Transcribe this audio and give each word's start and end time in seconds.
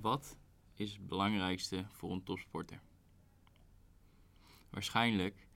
Wat 0.00 0.38
is 0.74 0.92
het 0.92 1.06
belangrijkste 1.06 1.84
voor 1.88 2.12
een 2.12 2.22
topsporter? 2.22 2.80
Waarschijnlijk 4.70 5.46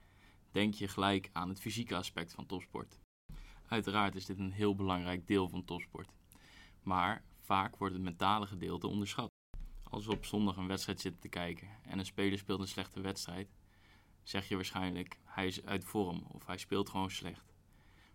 denk 0.51 0.73
je 0.73 0.87
gelijk 0.87 1.29
aan 1.33 1.49
het 1.49 1.59
fysieke 1.59 1.95
aspect 1.95 2.33
van 2.33 2.45
topsport. 2.45 2.99
Uiteraard 3.67 4.15
is 4.15 4.25
dit 4.25 4.39
een 4.39 4.51
heel 4.51 4.75
belangrijk 4.75 5.27
deel 5.27 5.47
van 5.47 5.65
topsport. 5.65 6.09
Maar 6.83 7.23
vaak 7.39 7.77
wordt 7.77 7.93
het 7.93 8.03
mentale 8.03 8.47
gedeelte 8.47 8.87
onderschat. 8.87 9.29
Als 9.83 10.05
we 10.05 10.11
op 10.11 10.25
zondag 10.25 10.57
een 10.57 10.67
wedstrijd 10.67 11.01
zitten 11.01 11.21
te 11.21 11.29
kijken 11.29 11.69
en 11.83 11.99
een 11.99 12.05
speler 12.05 12.37
speelt 12.37 12.59
een 12.59 12.67
slechte 12.67 13.01
wedstrijd, 13.01 13.49
zeg 14.23 14.47
je 14.47 14.55
waarschijnlijk 14.55 15.19
hij 15.23 15.47
is 15.47 15.65
uit 15.65 15.83
vorm 15.83 16.23
of 16.27 16.45
hij 16.45 16.57
speelt 16.57 16.89
gewoon 16.89 17.11
slecht. 17.11 17.53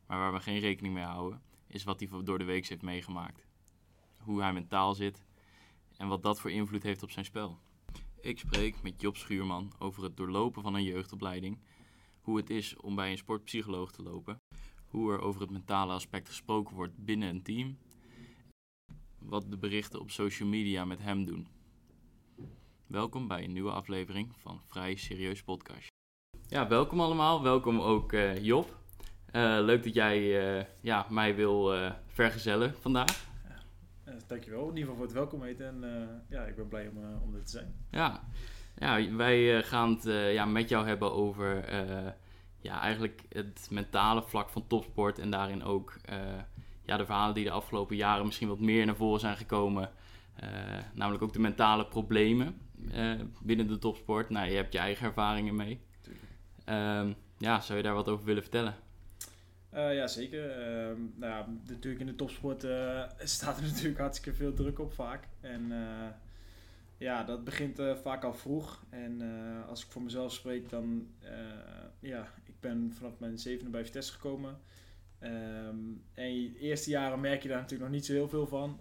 Maar 0.07 0.19
waar 0.19 0.33
we 0.33 0.41
geen 0.41 0.59
rekening 0.59 0.95
mee 0.95 1.05
houden, 1.05 1.43
is 1.67 1.85
wat 1.85 2.01
hij 2.01 2.23
door 2.23 2.39
de 2.39 2.45
week 2.45 2.67
heeft 2.67 2.83
meegemaakt. 2.83 3.47
Hoe 4.19 4.41
hij 4.41 4.53
mentaal 4.53 4.95
zit 4.95 5.29
en 6.01 6.09
wat 6.09 6.23
dat 6.23 6.41
voor 6.41 6.51
invloed 6.51 6.83
heeft 6.83 7.03
op 7.03 7.11
zijn 7.11 7.25
spel. 7.25 7.59
Ik 8.21 8.39
spreek 8.39 8.83
met 8.83 9.01
Job 9.01 9.17
Schuurman 9.17 9.73
over 9.79 10.03
het 10.03 10.17
doorlopen 10.17 10.63
van 10.63 10.75
een 10.75 10.83
jeugdopleiding, 10.83 11.59
hoe 12.21 12.37
het 12.37 12.51
is 12.51 12.77
om 12.77 12.95
bij 12.95 13.11
een 13.11 13.19
sportpsycholoog 13.19 13.93
te 13.93 14.03
lopen, 14.03 14.37
hoe 14.87 15.13
er 15.13 15.21
over 15.21 15.41
het 15.41 15.51
mentale 15.51 15.93
aspect 15.93 16.29
gesproken 16.29 16.75
wordt 16.75 16.97
binnen 16.97 17.29
een 17.29 17.43
team, 17.43 17.79
wat 19.19 19.51
de 19.51 19.57
berichten 19.57 20.01
op 20.01 20.11
social 20.11 20.49
media 20.49 20.85
met 20.85 20.99
hem 21.01 21.25
doen. 21.25 21.49
Welkom 22.87 23.29
bij 23.29 23.45
een 23.45 23.53
nieuwe 23.53 23.73
aflevering 23.73 24.33
van 24.37 24.61
Vrij 24.67 24.95
Serieus 24.97 25.43
Podcast. 25.43 25.89
Ja, 26.47 26.69
welkom 26.69 27.01
allemaal. 27.01 27.43
Welkom 27.43 27.81
ook 27.81 28.13
uh, 28.13 28.45
Job. 28.45 28.79
Uh, 29.33 29.59
leuk 29.61 29.85
dat 29.85 29.95
jij 29.95 30.19
uh, 30.59 30.65
ja, 30.81 31.07
mij 31.11 31.35
wil 31.35 31.75
vergezellen 32.07 32.75
vandaag. 32.81 33.30
Uh, 34.11 34.17
dankjewel, 34.27 34.69
in 34.69 34.77
ieder 34.77 34.81
geval 34.81 34.97
voor 34.97 35.05
het 35.05 35.15
welkom 35.15 35.43
heten. 35.43 35.67
En 35.67 35.83
uh, 35.85 36.09
ja, 36.29 36.43
ik 36.43 36.57
ben 36.57 36.69
blij 36.69 36.89
om, 36.89 36.97
uh, 36.97 37.23
om 37.23 37.33
dit 37.33 37.45
te 37.45 37.51
zijn. 37.51 37.75
Ja, 37.91 38.23
ja 38.77 39.15
wij 39.17 39.63
gaan 39.63 39.91
het 39.91 40.05
ja, 40.33 40.45
met 40.45 40.69
jou 40.69 40.87
hebben 40.87 41.13
over 41.13 41.75
ja, 42.61 42.81
eigenlijk 42.81 43.23
het 43.29 43.69
mentale 43.71 44.23
vlak 44.23 44.49
van 44.49 44.67
topsport. 44.67 45.19
En 45.19 45.31
daarin 45.31 45.65
ook 45.65 45.97
ja, 46.83 46.97
de 46.97 47.05
verhalen 47.05 47.35
die 47.35 47.45
de 47.45 47.51
afgelopen 47.51 47.97
jaren 47.97 48.27
misschien 48.27 48.49
wat 48.49 48.61
meer 48.61 48.87
naar 48.87 48.97
voren 48.97 49.21
zijn 49.21 49.37
gekomen. 49.37 49.91
namelijk 50.95 51.23
ook 51.23 51.33
de 51.33 51.41
mentale 51.41 51.87
problemen 51.87 52.61
binnen 53.43 53.67
de 53.67 53.79
topsport. 53.79 54.31
Nou, 54.31 54.49
je 54.49 54.57
hebt 54.57 54.73
je 54.73 54.79
eigen 54.79 55.07
ervaringen 55.07 55.57
mee. 55.57 55.81
Um, 56.67 57.15
ja, 57.39 57.61
zou 57.61 57.79
je 57.79 57.85
daar 57.85 57.95
wat 57.95 58.09
over 58.09 58.25
willen 58.25 58.43
vertellen? 58.43 58.75
Uh, 59.75 59.95
ja, 59.95 60.07
zeker. 60.07 60.59
Uh, 60.59 60.97
nou 61.15 61.33
ja, 61.33 61.47
natuurlijk 61.67 62.01
in 62.01 62.07
de 62.07 62.15
topsport 62.15 62.65
uh, 62.65 63.03
staat 63.19 63.57
er 63.57 63.63
natuurlijk 63.63 63.99
hartstikke 63.99 64.39
veel 64.39 64.55
druk 64.55 64.79
op 64.79 64.93
vaak. 64.93 65.29
En 65.41 65.73
ja, 66.99 67.25
dat 67.25 67.45
begint 67.45 67.81
vaak 68.03 68.25
al 68.25 68.35
vroeg. 68.35 68.85
En 68.89 69.23
als 69.69 69.85
ik 69.85 69.91
voor 69.91 70.03
mezelf 70.03 70.33
spreek, 70.33 70.69
dan 70.69 71.09
ja, 72.01 72.29
ik 72.45 72.61
ben 72.61 72.93
vanaf 72.95 73.19
mijn 73.19 73.39
zevende 73.39 73.71
bij 73.71 73.85
Vitesse 73.85 74.13
gekomen. 74.13 74.59
Um, 75.23 76.03
en 76.15 76.55
eerste 76.55 76.91
jaren 76.91 77.21
merk 77.21 77.43
je 77.43 77.49
daar 77.49 77.61
natuurlijk 77.61 77.91
nog 77.91 77.99
niet 77.99 78.07
zo 78.07 78.13
heel 78.13 78.29
veel 78.29 78.47
van. 78.47 78.81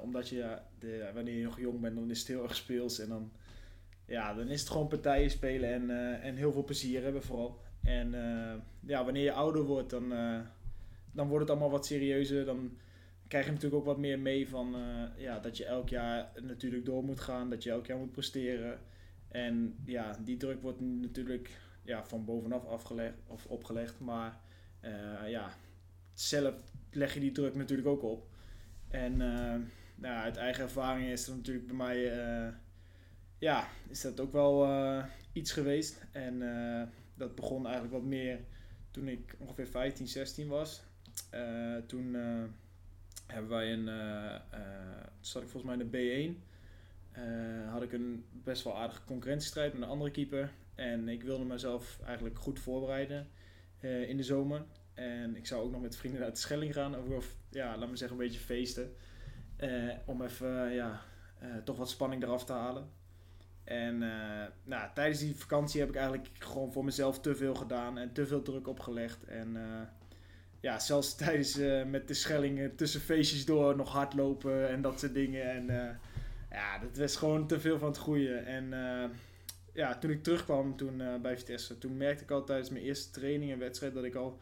omdat 0.00 0.28
je, 0.28 0.58
de, 0.78 1.10
wanneer 1.14 1.36
je 1.36 1.44
nog 1.44 1.60
jong 1.60 1.80
bent, 1.80 1.94
dan 1.96 2.10
is 2.10 2.18
het 2.18 2.28
heel 2.28 2.42
erg 2.42 2.56
speels. 2.56 2.98
En 2.98 3.08
dan, 3.08 3.32
ja, 4.06 4.34
dan 4.34 4.48
is 4.48 4.60
het 4.60 4.70
gewoon 4.70 4.88
partijen 4.88 5.30
spelen 5.30 5.72
en, 5.72 6.20
en 6.22 6.36
heel 6.36 6.52
veel 6.52 6.64
plezier 6.64 7.02
hebben 7.02 7.22
vooral. 7.22 7.60
En 7.82 8.14
uh, 8.14 8.54
ja, 8.80 9.04
wanneer 9.04 9.22
je 9.22 9.32
ouder 9.32 9.62
wordt, 9.62 9.90
dan, 9.90 10.12
uh, 10.12 10.40
dan 11.12 11.28
wordt 11.28 11.40
het 11.40 11.50
allemaal 11.50 11.70
wat 11.70 11.86
serieuzer. 11.86 12.44
Dan 12.44 12.78
krijg 13.28 13.44
je 13.44 13.50
natuurlijk 13.50 13.80
ook 13.80 13.88
wat 13.88 13.98
meer 13.98 14.18
mee 14.18 14.48
van 14.48 14.76
uh, 14.76 15.04
ja, 15.16 15.38
dat 15.38 15.56
je 15.56 15.64
elk 15.64 15.88
jaar 15.88 16.32
natuurlijk 16.42 16.84
door 16.84 17.04
moet 17.04 17.20
gaan, 17.20 17.50
dat 17.50 17.62
je 17.62 17.70
elk 17.70 17.86
jaar 17.86 17.98
moet 17.98 18.12
presteren. 18.12 18.78
En 19.28 19.76
ja, 19.84 20.16
die 20.24 20.36
druk 20.36 20.62
wordt 20.62 20.80
natuurlijk 20.80 21.60
ja, 21.82 22.04
van 22.04 22.24
bovenaf 22.24 22.66
afgelegd 22.66 23.14
of 23.26 23.46
opgelegd. 23.46 24.00
Maar 24.00 24.40
ja, 25.26 25.50
zelf 26.12 26.54
leg 26.90 27.14
je 27.14 27.20
die 27.20 27.32
druk 27.32 27.54
natuurlijk 27.54 27.88
ook 27.88 28.02
op. 28.02 28.26
En 28.88 29.16
nou, 29.96 30.16
uit 30.16 30.36
eigen 30.36 30.62
ervaring 30.62 31.08
is 31.08 31.24
dat 31.24 31.36
natuurlijk 31.36 31.66
bij 31.66 31.76
mij 31.76 32.12
ja, 33.38 33.68
is 33.88 34.00
dat 34.00 34.20
ook 34.20 34.32
wel 34.32 34.68
iets 35.32 35.52
geweest. 35.52 36.06
En 36.12 36.42
dat 37.20 37.34
begon 37.34 37.64
eigenlijk 37.64 37.94
wat 37.94 38.04
meer 38.04 38.40
toen 38.90 39.08
ik 39.08 39.34
ongeveer 39.38 39.66
15, 39.66 40.08
16 40.08 40.48
was. 40.48 40.82
Uh, 41.34 41.76
toen 41.86 42.14
uh, 42.14 42.42
hebben 43.26 43.50
wij 43.50 43.72
een, 43.72 43.86
zat 45.20 45.42
ik 45.42 45.48
volgens 45.48 45.76
mij 45.76 45.86
in 45.86 45.90
de 45.90 46.36
B1. 46.36 47.70
had 47.70 47.82
ik 47.82 47.92
een 47.92 48.24
best 48.32 48.64
wel 48.64 48.78
aardige 48.78 49.04
concurrentiestrijd 49.04 49.72
met 49.72 49.82
een 49.82 49.88
andere 49.88 50.10
keeper. 50.10 50.52
En 50.74 51.08
ik 51.08 51.22
wilde 51.22 51.44
mezelf 51.44 52.00
eigenlijk 52.04 52.38
goed 52.38 52.58
voorbereiden 52.58 53.28
in 53.80 54.16
de 54.16 54.22
zomer. 54.22 54.64
En 54.94 55.36
ik 55.36 55.46
zou 55.46 55.62
ook 55.62 55.70
nog 55.70 55.80
met 55.80 55.96
vrienden 55.96 56.20
naar 56.20 56.36
Schelling 56.36 56.74
gaan. 56.74 57.12
Of, 57.12 57.36
ja, 57.48 57.76
laat 57.76 57.90
me 57.90 57.96
zeggen, 57.96 58.18
een 58.18 58.24
beetje 58.24 58.40
feesten. 58.40 58.94
om 60.06 60.22
even, 60.22 60.70
ja, 60.70 61.02
toch 61.64 61.76
wat 61.76 61.90
spanning 61.90 62.22
eraf 62.22 62.44
te 62.44 62.52
halen. 62.52 62.88
En 63.64 64.02
uh, 64.02 64.44
nou, 64.64 64.90
tijdens 64.94 65.20
die 65.20 65.36
vakantie 65.36 65.80
heb 65.80 65.88
ik 65.88 65.96
eigenlijk 65.96 66.28
gewoon 66.38 66.72
voor 66.72 66.84
mezelf 66.84 67.20
te 67.20 67.36
veel 67.36 67.54
gedaan 67.54 67.98
en 67.98 68.12
te 68.12 68.26
veel 68.26 68.42
druk 68.42 68.68
opgelegd. 68.68 69.24
En 69.24 69.54
uh, 69.54 69.80
ja, 70.60 70.78
zelfs 70.78 71.14
tijdens 71.16 71.58
uh, 71.58 71.84
met 71.84 72.08
de 72.08 72.14
schellingen 72.14 72.76
tussen 72.76 73.00
feestjes 73.00 73.44
door 73.44 73.76
nog 73.76 73.92
hardlopen 73.92 74.68
en 74.68 74.82
dat 74.82 75.00
soort 75.00 75.14
dingen. 75.14 75.50
En 75.50 75.98
ja, 76.50 76.78
dat 76.78 76.96
was 76.96 77.16
gewoon 77.16 77.46
te 77.46 77.60
veel 77.60 77.78
van 77.78 77.88
het 77.88 77.98
goede. 77.98 78.34
En 78.34 78.74
ja, 79.72 79.98
toen 79.98 80.10
ik 80.10 80.22
terugkwam 80.22 80.76
toen, 80.76 81.02
bij 81.22 81.36
Vitesse, 81.36 81.78
toen 81.78 81.96
merkte 81.96 82.24
ik 82.24 82.30
al 82.30 82.44
tijdens 82.44 82.70
mijn 82.70 82.84
eerste 82.84 83.10
training 83.10 83.52
en 83.52 83.58
wedstrijd 83.58 83.94
dat 83.94 84.04
ik 84.04 84.14
al 84.14 84.38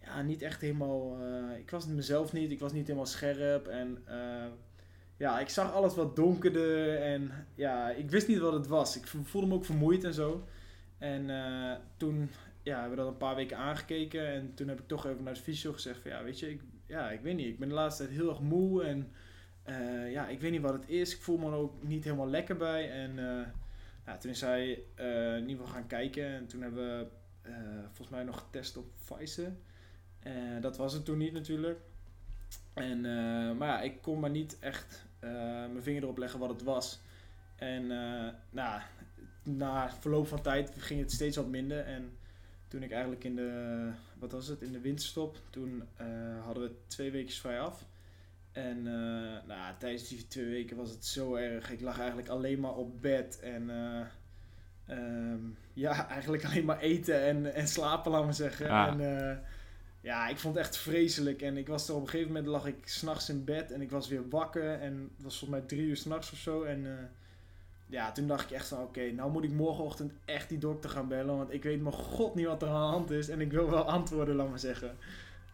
ja, 0.00 0.22
niet 0.22 0.42
echt 0.42 0.60
helemaal. 0.60 1.18
ik 1.58 1.70
was 1.70 1.86
mezelf 1.86 2.32
niet, 2.32 2.50
ik 2.50 2.60
was 2.60 2.72
niet 2.72 2.86
helemaal 2.86 3.06
scherp. 3.06 3.66
En 3.66 4.04
ja, 5.16 5.40
ik 5.40 5.48
zag 5.48 5.72
alles 5.72 5.94
wat 5.94 6.16
donkerder 6.16 7.02
en 7.02 7.30
ja, 7.54 7.90
ik 7.90 8.10
wist 8.10 8.28
niet 8.28 8.38
wat 8.38 8.52
het 8.52 8.66
was. 8.66 8.96
Ik 8.96 9.06
voelde 9.06 9.46
me 9.46 9.54
ook 9.54 9.64
vermoeid 9.64 10.04
en 10.04 10.14
zo. 10.14 10.46
En 10.98 11.28
uh, 11.28 11.72
toen 11.96 12.30
ja, 12.62 12.80
hebben 12.80 12.90
we 12.90 13.02
dat 13.02 13.12
een 13.12 13.18
paar 13.18 13.34
weken 13.34 13.56
aangekeken 13.56 14.26
en 14.26 14.54
toen 14.54 14.68
heb 14.68 14.80
ik 14.80 14.88
toch 14.88 15.06
even 15.06 15.24
naar 15.24 15.34
de 15.34 15.40
fysio 15.40 15.72
gezegd 15.72 16.00
van 16.00 16.10
ja, 16.10 16.22
weet 16.22 16.38
je, 16.38 16.50
ik, 16.50 16.60
ja, 16.86 17.10
ik 17.10 17.20
weet 17.20 17.36
niet, 17.36 17.46
ik 17.46 17.58
ben 17.58 17.68
de 17.68 17.74
laatste 17.74 18.02
tijd 18.02 18.16
heel 18.16 18.28
erg 18.28 18.40
moe 18.40 18.84
en 18.84 19.12
uh, 19.68 20.12
ja, 20.12 20.28
ik 20.28 20.40
weet 20.40 20.50
niet 20.50 20.60
wat 20.60 20.72
het 20.72 20.88
is. 20.88 21.14
Ik 21.14 21.22
voel 21.22 21.38
me 21.38 21.46
er 21.46 21.56
ook 21.56 21.82
niet 21.82 22.04
helemaal 22.04 22.28
lekker 22.28 22.56
bij 22.56 22.90
en 22.90 23.14
ja, 24.06 24.16
toen 24.16 24.30
is 24.30 24.40
hij 24.40 24.68
in 25.36 25.48
ieder 25.48 25.64
geval 25.64 25.80
gaan 25.80 25.86
kijken 25.86 26.26
en 26.26 26.46
toen 26.46 26.62
hebben 26.62 26.98
we 26.98 27.06
volgens 27.84 28.08
mij 28.08 28.24
nog 28.24 28.38
getest 28.38 28.76
op 28.76 28.86
Pfizer. 29.04 29.52
dat 30.60 30.76
was 30.76 30.92
het 30.92 31.04
toen 31.04 31.18
niet 31.18 31.32
natuurlijk. 31.32 31.80
En, 32.74 33.00
maar 33.56 33.68
ja, 33.68 33.80
ik 33.80 34.02
kon 34.02 34.20
maar 34.20 34.30
niet 34.30 34.58
echt 34.58 35.03
mijn 35.72 35.82
vinger 35.82 36.02
erop 36.02 36.18
leggen 36.18 36.38
wat 36.38 36.48
het 36.48 36.62
was. 36.62 37.00
En 37.56 37.82
uh, 37.82 38.28
nou, 38.50 38.80
na 39.42 39.90
verloop 39.90 40.28
van 40.28 40.42
tijd 40.42 40.72
ging 40.76 41.00
het 41.00 41.12
steeds 41.12 41.36
wat 41.36 41.48
minder. 41.48 41.84
En 41.84 42.16
toen 42.68 42.82
ik 42.82 42.90
eigenlijk 42.90 43.24
in 43.24 43.36
de, 43.36 43.90
wat 44.18 44.32
was 44.32 44.46
het, 44.46 44.62
in 44.62 44.72
de 44.72 44.80
winterstop, 44.80 45.38
toen 45.50 45.82
uh, 46.00 46.44
hadden 46.44 46.62
we 46.62 46.74
twee 46.86 47.10
weken 47.10 47.34
vrij 47.34 47.60
af. 47.60 47.86
En 48.52 48.82
nou, 49.46 49.74
tijdens 49.78 50.08
die 50.08 50.26
twee 50.26 50.46
weken 50.46 50.76
was 50.76 50.90
het 50.90 51.04
zo 51.04 51.34
erg. 51.34 51.70
Ik 51.70 51.80
lag 51.80 51.98
eigenlijk 51.98 52.28
alleen 52.28 52.60
maar 52.60 52.74
op 52.74 53.02
bed 53.02 53.40
en 53.40 53.70
um, 54.90 55.56
ja, 55.72 56.08
eigenlijk 56.08 56.44
alleen 56.44 56.64
maar 56.64 56.78
eten 56.78 57.22
en, 57.22 57.54
en 57.54 57.68
slapen, 57.68 58.10
laat 58.10 58.24
maar 58.24 58.34
zeggen. 58.34 58.68
Ah. 58.68 58.86
En, 58.86 59.42
ja, 60.04 60.28
ik 60.28 60.38
vond 60.38 60.54
het 60.54 60.64
echt 60.64 60.76
vreselijk. 60.76 61.42
En 61.42 61.56
ik 61.56 61.68
was 61.68 61.88
er 61.88 61.94
op 61.94 62.00
een 62.00 62.08
gegeven 62.08 62.32
moment 62.32 62.46
lag 62.46 62.66
ik 62.66 62.76
s'nachts 62.84 63.28
in 63.28 63.44
bed 63.44 63.72
en 63.72 63.80
ik 63.80 63.90
was 63.90 64.08
weer 64.08 64.28
wakker. 64.28 64.80
En 64.80 65.10
het 65.14 65.24
was 65.24 65.38
volgens 65.38 65.60
mij 65.60 65.68
drie 65.68 65.86
uur 65.86 65.96
s'nachts 65.96 66.32
of 66.32 66.38
zo. 66.38 66.62
En 66.62 66.84
uh, 66.84 66.92
ja, 67.86 68.12
toen 68.12 68.26
dacht 68.26 68.44
ik 68.44 68.50
echt 68.50 68.68
van 68.68 68.82
oké, 68.82 69.10
nou 69.10 69.30
moet 69.30 69.44
ik 69.44 69.52
morgenochtend 69.52 70.12
echt 70.24 70.48
die 70.48 70.58
dokter 70.58 70.90
gaan 70.90 71.08
bellen. 71.08 71.36
Want 71.36 71.52
ik 71.52 71.62
weet 71.62 71.82
mijn 71.82 71.94
god 71.94 72.34
niet 72.34 72.46
wat 72.46 72.62
er 72.62 72.68
aan 72.68 72.90
de 72.90 72.96
hand 72.96 73.10
is. 73.10 73.28
En 73.28 73.40
ik 73.40 73.52
wil 73.52 73.70
wel 73.70 73.84
antwoorden, 73.84 74.34
laat 74.34 74.48
maar 74.48 74.58
zeggen. 74.58 74.96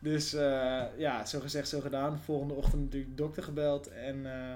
Dus 0.00 0.34
uh, 0.34 0.84
ja, 0.96 1.24
zo 1.24 1.40
gezegd, 1.40 1.68
zo 1.68 1.80
gedaan. 1.80 2.18
Volgende 2.18 2.54
ochtend 2.54 2.82
natuurlijk 2.82 3.16
dokter 3.16 3.42
gebeld. 3.42 3.88
En 3.88 4.16
uh, 4.16 4.54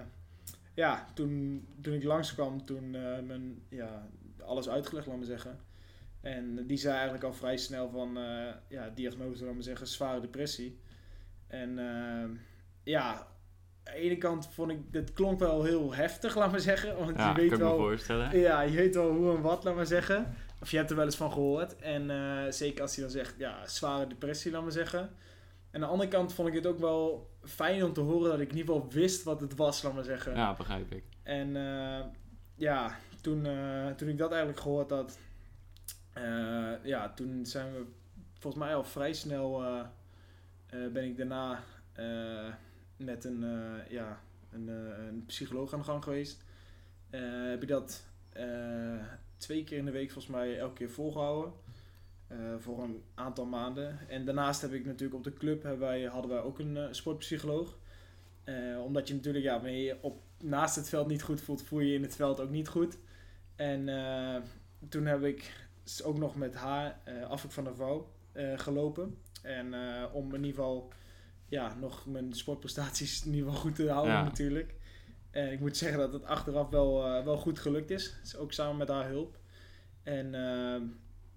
ja, 0.75 1.07
toen, 1.15 1.67
toen 1.81 1.95
ik 1.95 2.05
langskwam, 2.05 2.65
toen 2.65 2.91
mijn, 3.27 3.63
ja, 3.69 4.09
alles 4.45 4.69
uitgelegd, 4.69 5.07
laat 5.07 5.17
maar 5.17 5.27
zeggen. 5.27 5.59
En 6.25 6.67
die 6.67 6.77
zei 6.77 6.95
eigenlijk 6.95 7.25
al 7.25 7.33
vrij 7.33 7.57
snel 7.57 7.91
van, 7.91 8.19
uh, 8.19 8.49
ja, 8.69 8.91
diagnose, 8.95 9.45
laat 9.45 9.55
maar 9.55 9.63
zeggen, 9.63 9.87
zware 9.87 10.21
depressie. 10.21 10.81
En 11.47 11.79
uh, 11.79 12.39
ja, 12.83 13.27
aan 13.85 13.95
de 13.95 14.01
ene 14.01 14.19
kant 14.19 14.49
vond 14.53 14.71
ik, 14.71 14.93
dit 14.93 15.13
klonk 15.13 15.39
wel 15.39 15.65
heel 15.65 15.95
heftig, 15.95 16.37
laat 16.37 16.51
maar 16.51 16.61
zeggen. 16.61 16.97
Want 16.97 17.17
ja, 17.17 17.29
je 17.29 17.35
weet 17.35 17.59
wel, 17.59 17.79
me. 17.79 18.39
Ja, 18.39 18.61
je 18.61 18.77
weet 18.77 18.95
wel 18.95 19.11
hoe 19.11 19.37
en 19.37 19.43
wat, 19.43 19.65
laat 19.65 19.75
maar 19.75 19.87
zeggen. 19.87 20.35
Of 20.61 20.71
je 20.71 20.77
hebt 20.77 20.91
er 20.91 20.97
wel 20.97 21.05
eens 21.05 21.17
van 21.17 21.33
gehoord. 21.33 21.77
En 21.77 22.11
uh, 22.11 22.43
zeker 22.49 22.83
als 22.83 22.95
hij 22.95 23.05
dan 23.05 23.13
zegt, 23.13 23.35
ja, 23.39 23.67
zware 23.67 24.07
depressie, 24.07 24.53
laat 24.53 24.63
maar 24.63 24.73
zeggen. 24.73 25.01
En 25.01 25.11
aan 25.75 25.81
de 25.81 25.87
andere 25.87 26.11
kant 26.11 26.33
vond 26.33 26.49
ik 26.49 26.55
het 26.55 26.67
ook 26.67 26.79
wel 26.79 27.31
fijn 27.43 27.85
om 27.85 27.93
te 27.93 28.01
horen 28.01 28.31
dat 28.31 28.41
ik 28.41 28.51
in 28.51 28.57
ieder 28.57 28.75
geval 28.75 28.91
wist 28.91 29.23
wat 29.23 29.41
het 29.41 29.55
was, 29.55 29.83
laat 29.83 29.95
maar 29.95 30.05
zeggen. 30.05 30.35
Ja, 30.35 30.55
begrijp 30.55 30.93
ik. 30.93 31.05
En 31.23 31.57
eh, 31.57 32.05
ja, 32.55 32.97
toen, 33.21 33.47
eh, 33.47 33.87
toen 33.97 34.09
ik 34.09 34.19
dat 34.19 34.31
eigenlijk 34.31 34.61
gehoord 34.61 34.91
had, 34.91 35.19
eh, 36.15 36.85
ja, 36.85 37.13
toen 37.15 37.47
zijn 37.47 37.73
we 37.73 37.85
volgens 38.39 38.65
mij 38.65 38.75
al 38.75 38.85
vrij 38.85 39.13
snel 39.13 39.65
eh, 39.65 39.81
eh, 40.67 40.93
ben 40.93 41.05
ik 41.05 41.17
daarna 41.17 41.63
met 42.97 43.25
een, 43.25 43.45
ja, 43.89 44.21
een, 44.51 44.69
een 44.69 45.25
psycholoog 45.27 45.73
aan 45.73 45.79
de 45.79 45.85
gang 45.85 46.03
geweest. 46.05 46.45
Heb 47.11 47.63
ik 47.63 47.69
dat 47.69 48.05
twee 49.37 49.65
keer 49.65 49.79
in 49.79 49.85
de 49.85 49.91
week 49.91 50.11
volgens 50.11 50.35
mij 50.35 50.59
elke 50.59 50.75
keer 50.75 50.91
volgehouden. 50.91 51.53
eh, 52.27 52.37
voor 52.59 52.83
een 52.83 53.03
aantal 53.15 53.47
maanden. 53.47 54.09
En 54.09 54.25
daarnaast 54.25 54.61
heb 54.61 54.73
ik 54.73 54.85
natuurlijk 54.85 55.15
op 55.15 55.25
de 55.25 55.33
club 55.33 55.63
hebben 55.63 55.81
wij, 55.81 56.03
hadden 56.03 56.31
wij 56.31 56.41
ook 56.41 56.59
een 56.59 56.95
sportpsycholoog. 56.95 57.77
Omdat 58.85 59.09
je 59.09 59.15
natuurlijk, 59.15 59.45
ja, 59.45 59.67
je 59.67 59.97
op, 60.01 60.23
naast 60.43 60.77
het 60.77 60.89
veld 60.89 61.07
niet 61.09 61.23
goed 61.23 61.41
voelt, 61.41 61.63
voel 61.63 61.81
je 61.81 61.89
je 61.89 61.95
in 61.95 62.03
het 62.03 62.17
veld 62.17 62.41
ook 62.41 62.51
niet 62.51 62.69
goed. 62.69 62.99
En 63.57 63.89
toen 64.89 65.07
heb 65.07 65.23
ik 65.23 65.64
s- 65.85 66.03
ook 66.03 66.19
nog 66.19 66.37
met 66.37 66.55
haar, 66.55 67.01
eh 67.05 67.23
Afrik 67.23 67.51
van 67.53 67.65
der 67.65 67.75
Vouw, 67.77 68.13
eh, 68.33 68.59
gelopen. 68.59 69.19
En 69.43 69.75
eh, 69.75 70.05
om 70.15 70.25
in 70.35 70.45
ieder 70.45 70.55
geval 70.55 70.93
ja, 71.49 71.75
nog 71.75 72.07
mijn 72.07 72.33
sportprestaties 72.33 73.25
in 73.27 73.33
ieder 73.35 73.47
geval 73.47 73.61
goed 73.63 73.75
te 73.75 73.91
houden 73.91 74.13
Ja. 74.15 74.23
natuurlijk. 74.23 74.75
En 75.31 75.53
ik 75.53 75.61
moet 75.61 75.77
zeggen 75.77 75.99
dat 75.99 76.13
het 76.13 76.25
achteraf 76.25 76.69
wel, 76.69 77.03
wel 77.25 77.37
goed 77.37 77.59
gelukt 77.59 77.91
is. 77.91 78.15
Dus 78.23 78.37
ook 78.37 78.53
samen 78.53 78.77
met 78.77 78.89
haar 78.89 79.09
hulp. 79.09 79.39
En 80.03 80.33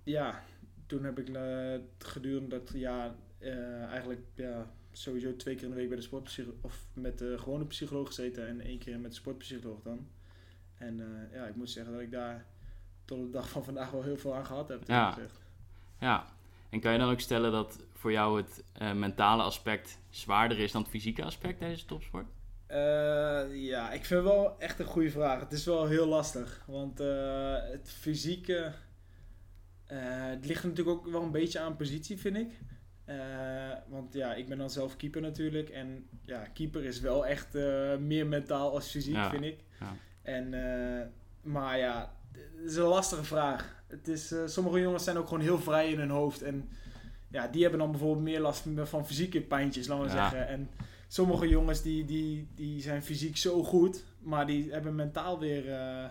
ja, 0.04 0.44
toen 0.86 1.04
heb 1.04 1.20
ik 1.20 1.30
gedurende 1.98 2.48
dat 2.50 2.72
jaar 2.74 3.12
eigenlijk 3.90 4.22
ja, 4.34 4.72
sowieso 4.92 5.36
twee 5.36 5.56
keer 5.56 5.64
in 5.64 5.70
de 5.70 5.76
week 5.76 5.88
bij 5.88 5.98
de 5.98 6.04
sportpsycholoog 6.04 6.56
of 6.62 6.86
met 6.94 7.18
de 7.18 7.38
gewone 7.38 7.66
psycholoog 7.66 8.08
gezeten 8.08 8.48
en 8.48 8.62
één 8.62 8.80
keer 8.80 9.00
met 9.00 9.12
de 9.12 9.18
sportpsycholoog 9.18 9.82
dan. 9.82 10.08
En 10.78 11.02
ja, 11.34 11.46
ik 11.46 11.56
moet 11.56 11.70
zeggen 11.70 11.94
dat 11.94 12.02
ik 12.02 12.12
daar 12.12 12.46
tot 13.08 13.18
de 13.20 13.30
dag 13.30 13.50
van 13.50 13.64
vandaag 13.64 13.92
wel 13.92 14.04
heel 14.04 14.18
veel 14.18 14.36
aan 14.36 14.46
gehad 14.46 14.68
heb. 14.68 14.88
Ja. 14.88 15.12
gezegd. 15.12 15.40
Ja, 16.00 16.26
en 16.70 16.80
kan 16.80 16.92
je 16.94 17.00
dan 17.00 17.10
ook 17.10 17.20
stellen 17.20 17.52
dat 17.52 17.80
voor 17.94 18.12
jou 18.12 18.38
het 18.38 18.64
eh, 18.74 18.94
mentale 18.94 19.44
aspect 19.44 20.00
zwaarder 20.10 20.60
is 20.60 20.72
dan 20.72 20.82
het 20.82 20.92
fysieke 20.92 21.24
aspect 21.24 21.60
tijdens 21.60 21.82
de 21.82 21.88
topsport? 21.88 22.26
Eh, 22.68 22.78
ja, 23.66 23.92
ik 23.92 24.06
vind 24.06 24.24
het 24.24 24.34
wel 24.34 24.60
echt 24.60 24.80
een 24.80 24.86
goede 24.86 25.12
vraag. 25.12 25.40
Het 25.40 25.52
is 25.52 25.66
wel 25.66 25.86
heel 25.86 26.08
lastig. 26.08 26.64
Want 26.68 27.00
eh, 27.00 27.54
het 27.72 27.92
fysieke. 27.92 28.74
het 29.86 30.46
ligt 30.46 30.64
natuurlijk 30.64 30.98
ook 30.98 31.08
wel 31.08 31.22
een 31.22 31.32
beetje 31.32 31.60
aan 31.60 31.76
positie, 31.76 32.18
vind 32.18 32.38
ik. 32.38 32.52
Want 33.88 34.14
ja, 34.14 34.34
ik 34.34 34.48
ben 34.48 34.58
dan 34.58 34.70
zelf 34.70 34.96
keeper 34.96 35.22
natuurlijk. 35.22 35.70
En 35.70 36.08
ja, 36.26 36.46
keeper 36.54 36.84
is 36.84 37.00
wel 37.00 37.26
echt 37.26 37.54
meer 38.00 38.28
mentaal 38.28 38.72
als 38.74 38.90
fysiek, 38.90 39.14
Ja, 39.14 39.30
vind 39.30 39.44
ik. 39.44 39.60
ja. 39.80 39.96
En, 40.22 40.50
maar 41.42 41.78
ja, 41.78 42.17
het 42.62 42.70
is 42.72 42.76
een 42.76 42.84
lastige 42.84 43.24
vraag. 43.24 43.76
Het 43.88 44.08
is, 44.08 44.32
eh, 44.32 44.40
sommige 44.46 44.80
jongens 44.80 45.04
zijn 45.04 45.18
ook 45.18 45.28
gewoon 45.28 45.44
heel 45.44 45.60
vrij 45.60 45.90
in 45.92 46.00
hun 46.00 46.10
hoofd. 46.10 46.42
En 46.42 46.70
ja, 47.30 47.48
die 47.48 47.62
hebben 47.62 47.80
dan 47.80 47.92
bijvoorbeeld 47.92 48.24
meer 48.24 48.40
last 48.40 48.64
van 48.84 49.06
fysieke 49.08 49.42
pijntjes, 49.42 49.88
laten 49.88 50.06
we 50.06 50.12
Ja. 50.12 50.30
zeggen. 50.30 50.48
En 50.48 50.70
sommige 51.08 51.48
jongens 51.48 51.82
die, 51.82 52.06
die, 52.06 52.48
die 52.56 52.82
zijn 52.82 53.04
fysiek 53.04 53.38
zo 53.38 53.64
goed, 53.64 54.04
maar 54.20 54.48
die 54.48 54.72
hebben 54.72 54.96
mentaal 54.96 55.40
weer... 55.40 55.72
eh, 55.74 56.06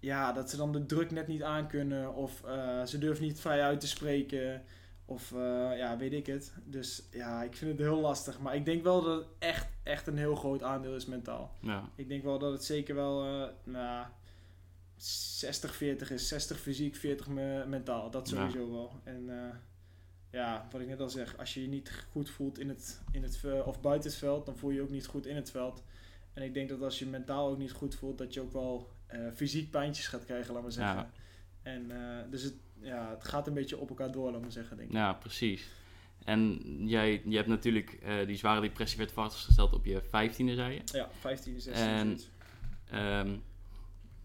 ja, 0.00 0.32
dat 0.32 0.50
ze 0.50 0.56
dan 0.56 0.72
de 0.72 0.86
druk 0.86 1.10
net 1.10 1.26
niet 1.26 1.42
aankunnen. 1.42 2.14
Of 2.14 2.42
eh, 2.44 2.82
ze 2.84 2.98
durven 2.98 3.24
niet 3.24 3.40
vrij 3.40 3.62
uit 3.62 3.80
te 3.80 3.86
spreken. 3.88 4.62
Of 5.04 5.30
ja, 5.76 5.96
weet 5.98 6.12
ik 6.12 6.26
het. 6.26 6.52
Dus 6.64 7.02
ja, 7.10 7.42
ik 7.42 7.56
vind 7.56 7.70
het 7.70 7.80
heel 7.80 8.00
lastig. 8.00 8.38
Maar 8.38 8.54
ik 8.54 8.64
denk 8.64 8.82
wel 8.82 9.02
dat 9.02 9.16
het 9.18 9.26
echt, 9.38 9.66
echt 9.82 10.06
een 10.06 10.16
heel 10.18 10.34
groot 10.36 10.62
aandeel 10.62 10.94
is 10.94 11.06
mentaal. 11.06 11.50
Ja, 11.60 11.88
Ik 11.94 12.08
denk 12.08 12.22
wel 12.22 12.38
dat 12.38 12.52
het 12.52 12.64
zeker 12.64 12.94
wel 12.94 13.24
nou, 13.64 14.06
60-40 14.98 16.12
is. 16.12 16.28
60 16.28 16.58
fysiek, 16.60 16.96
40 16.96 17.26
me- 17.28 17.64
mentaal. 17.66 18.10
Dat 18.10 18.28
Ja. 18.30 18.36
sowieso 18.36 18.70
wel. 18.70 19.00
En 19.04 19.24
eh, 19.44 19.54
ja, 20.30 20.68
wat 20.70 20.80
ik 20.80 20.86
net 20.86 21.00
al 21.00 21.10
zeg, 21.10 21.38
als 21.38 21.54
je 21.54 21.62
je 21.62 21.68
niet 21.68 22.06
goed 22.10 22.30
voelt 22.30 22.58
in 22.58 22.68
het, 22.68 23.00
in 23.12 23.22
het 23.22 23.40
of 23.64 23.80
buiten 23.80 24.10
het 24.10 24.18
veld, 24.18 24.46
dan 24.46 24.56
voel 24.56 24.70
je 24.70 24.76
je 24.76 24.82
ook 24.82 24.90
niet 24.90 25.06
goed 25.06 25.26
in 25.26 25.36
het 25.36 25.50
veld. 25.50 25.82
En 26.32 26.42
ik 26.42 26.54
denk 26.54 26.68
dat 26.68 26.82
als 26.82 26.98
je 26.98 27.06
mentaal 27.06 27.48
ook 27.48 27.58
niet 27.58 27.72
goed 27.72 27.94
voelt, 27.94 28.18
dat 28.18 28.34
je 28.34 28.40
ook 28.40 28.52
wel 28.52 28.90
eh, 29.06 29.20
fysiek 29.34 29.70
pijntjes 29.70 30.06
gaat 30.06 30.24
krijgen, 30.24 30.52
laat 30.54 30.62
maar 30.62 30.72
zeggen. 30.72 30.96
Ja. 30.96 31.10
En 31.62 31.90
eh, 31.90 32.30
dus 32.30 32.42
het, 32.42 32.54
ja, 32.80 33.10
het 33.10 33.24
gaat 33.24 33.46
een 33.46 33.54
beetje 33.54 33.78
op 33.78 33.88
elkaar 33.88 34.12
door, 34.12 34.30
laat 34.32 34.40
maar 34.40 34.52
zeggen, 34.52 34.76
denk 34.76 34.88
ik. 34.88 34.94
ja 34.94 35.12
precies. 35.12 35.68
En 36.24 36.58
jij, 36.88 37.22
je 37.24 37.36
hebt 37.36 37.48
natuurlijk, 37.48 37.98
die 38.26 38.36
zware 38.36 38.60
depressie 38.60 38.98
werd 38.98 39.12
vastgesteld 39.12 39.72
op 39.72 39.84
je 39.84 40.02
vijftiende, 40.08 40.54
zei 40.54 40.74
je. 40.74 40.80
Ja, 40.84 41.08
15, 41.20 41.60
16, 41.60 41.86
En- 41.86 42.06
zoiets. 42.06 42.30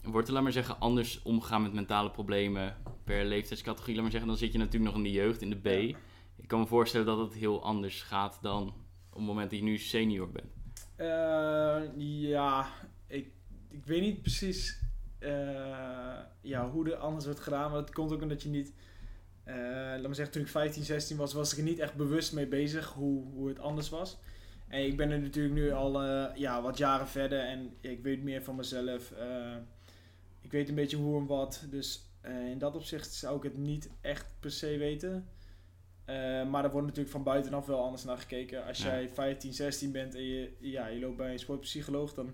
Wordt 0.04 0.28
er, 0.28 0.34
laat 0.34 0.44
maar 0.44 0.52
zeggen, 0.52 0.80
anders 0.80 1.22
omgegaan 1.22 1.62
met 1.62 1.74
mentale 1.74 2.12
problemen 2.12 2.76
per 3.04 3.26
leeftijdscategorie? 3.26 3.94
Laat 3.94 4.04
maar 4.04 4.12
zeggen, 4.12 4.30
dan 4.30 4.40
zit 4.40 4.52
je 4.52 4.58
natuurlijk 4.58 4.86
nog 4.86 4.96
in 4.96 5.04
de 5.04 5.18
jeugd, 5.18 5.42
in 5.42 5.50
de 5.50 5.56
B. 5.56 5.66
Ja. 5.66 5.98
Ik 6.36 6.48
kan 6.48 6.60
me 6.60 6.66
voorstellen 6.66 7.06
dat 7.06 7.18
het 7.18 7.34
heel 7.34 7.64
anders 7.64 8.02
gaat 8.02 8.40
dan 8.42 8.68
op 9.10 9.20
het 9.20 9.28
moment 9.28 9.50
dat 9.50 9.60
je 9.60 9.66
nu 9.66 9.78
senior 9.78 10.32
bent. 10.32 10.52
Eh, 10.96 11.82
ja, 12.30 12.68
ik, 13.08 13.32
ik 13.70 13.86
weet 13.86 14.02
niet 14.02 14.22
precies 14.22 14.80
eh, 15.20 16.18
ja, 16.42 16.70
hoe 16.70 16.92
er 16.92 16.96
anders 16.96 17.26
wordt 17.26 17.40
gedaan. 17.40 17.72
Maar 17.72 17.80
het 17.80 17.94
komt 17.94 18.12
ook 18.12 18.22
omdat 18.22 18.44
je 18.44 18.50
niet... 18.50 18.74
eh, 19.44 19.56
laat 19.56 20.08
me 20.08 20.14
zeggen, 20.14 20.34
toen 20.34 20.44
ik 20.44 20.48
15, 20.48 20.84
16 20.84 21.18
was, 21.18 21.34
was 21.34 21.52
ik 21.52 21.58
er 21.58 21.64
niet 21.64 21.80
echt 21.80 21.96
bewust 21.96 22.34
mee 22.34 22.48
bezig 22.48 22.90
hoe, 22.90 23.24
hoe 23.34 23.48
het 23.48 23.60
anders 23.60 23.90
was. 23.90 24.18
En 24.68 24.86
ik 24.86 24.98
ben 24.98 25.12
er 25.12 25.20
natuurlijk 25.20 25.56
nu 25.56 25.72
al 25.72 26.04
ja, 26.36 26.62
wat 26.62 26.78
jaren 26.78 27.08
verder 27.08 27.40
en 27.40 27.74
ik 27.82 28.04
weet 28.04 28.24
meer 28.24 28.44
van 28.44 28.56
mezelf. 28.56 29.14
Ik 30.44 30.52
weet 30.52 30.70
een 30.70 30.76
beetje 30.76 30.98
hoe 30.98 31.20
en 31.20 31.26
wat. 31.26 31.66
Dus 31.70 32.12
eh, 32.22 32.50
in 32.50 32.58
dat 32.58 32.76
opzicht 32.76 33.14
zou 33.14 33.38
ik 33.38 33.44
het 33.44 33.58
niet 33.58 33.90
echt 34.02 34.26
per 34.40 34.52
se 34.52 34.78
weten. 34.78 35.28
Eh, 36.06 36.16
maar 36.50 36.64
er 36.64 36.72
wordt 36.72 36.88
natuurlijk 36.88 37.14
van 37.14 37.24
buitenaf 37.24 37.66
wel 37.66 37.84
anders 37.84 38.04
naar 38.04 38.18
gekeken. 38.18 38.66
Als 38.66 38.78
Ja. 38.84 38.86
jij 38.86 39.10
15, 39.10 39.54
16 39.54 39.92
bent 39.92 40.16
en 40.16 40.24
je, 40.24 40.52
ja, 40.60 40.88
je 40.88 41.00
loopt 41.00 41.18
bij 41.18 41.32
een 41.32 41.40
sportpsycholoog, 41.40 42.14
dan 42.14 42.34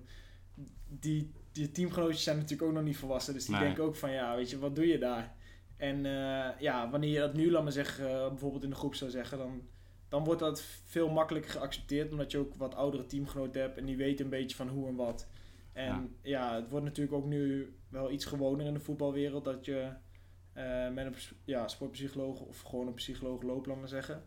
die, 0.88 1.32
die 1.52 1.72
teamgenootjes 1.72 2.24
zijn 2.24 2.36
natuurlijk 2.36 2.70
ook 2.70 2.74
nog 2.76 2.84
niet 2.84 2.98
volwassen. 2.98 3.34
Dus 3.34 3.46
die 3.46 3.56
Nee. 3.56 3.64
denken 3.64 3.84
ook 3.84 3.96
van, 3.96 4.12
ja, 4.12 4.36
weet 4.36 4.50
je, 4.50 4.60
wat 4.60 4.76
doe 4.76 4.88
je 4.88 4.98
daar? 5.00 5.36
En 5.78 6.06
eh, 6.06 6.60
ja, 6.60 6.90
wanneer 6.90 7.10
je 7.10 7.20
dat 7.20 7.34
nu, 7.34 7.52
laat 7.52 7.64
maar 7.64 7.72
zeggen, 7.72 8.06
bijvoorbeeld 8.30 8.64
in 8.64 8.70
de 8.70 8.76
groep 8.76 8.96
zou 8.96 9.12
zeggen, 9.12 9.38
dan, 9.38 9.62
dan 10.10 10.24
wordt 10.24 10.40
dat 10.40 10.62
veel 10.86 11.10
makkelijker 11.10 11.52
geaccepteerd. 11.52 12.12
Omdat 12.12 12.32
je 12.32 12.38
ook 12.38 12.56
wat 12.56 12.76
oudere 12.76 13.06
teamgenoten 13.06 13.62
hebt 13.62 13.78
en 13.78 13.86
die 13.86 13.98
weten 13.98 14.24
een 14.26 14.32
beetje 14.32 14.56
van 14.56 14.68
hoe 14.68 14.88
en 14.88 14.96
wat. 14.96 15.28
En 15.74 16.16
ja, 16.22 16.56
het 16.56 16.70
wordt 16.70 16.86
natuurlijk 16.86 17.16
ook 17.16 17.26
nu 17.26 17.74
wel 17.90 18.12
iets 18.12 18.26
gewoner 18.26 18.66
in 18.66 18.74
de 18.74 18.80
voetbalwereld 18.80 19.44
dat 19.44 19.66
je 19.66 19.92
eh, 20.54 20.90
met 20.90 21.06
een 21.06 21.16
ja, 21.44 21.68
sportpsycholoog 21.68 22.40
of 22.40 22.62
gewoon 22.62 22.88
een 22.88 22.94
psycholoog 22.94 23.42
loopt, 23.42 23.68
laat 23.68 23.78
maar 23.78 23.88
zeggen. 23.88 24.24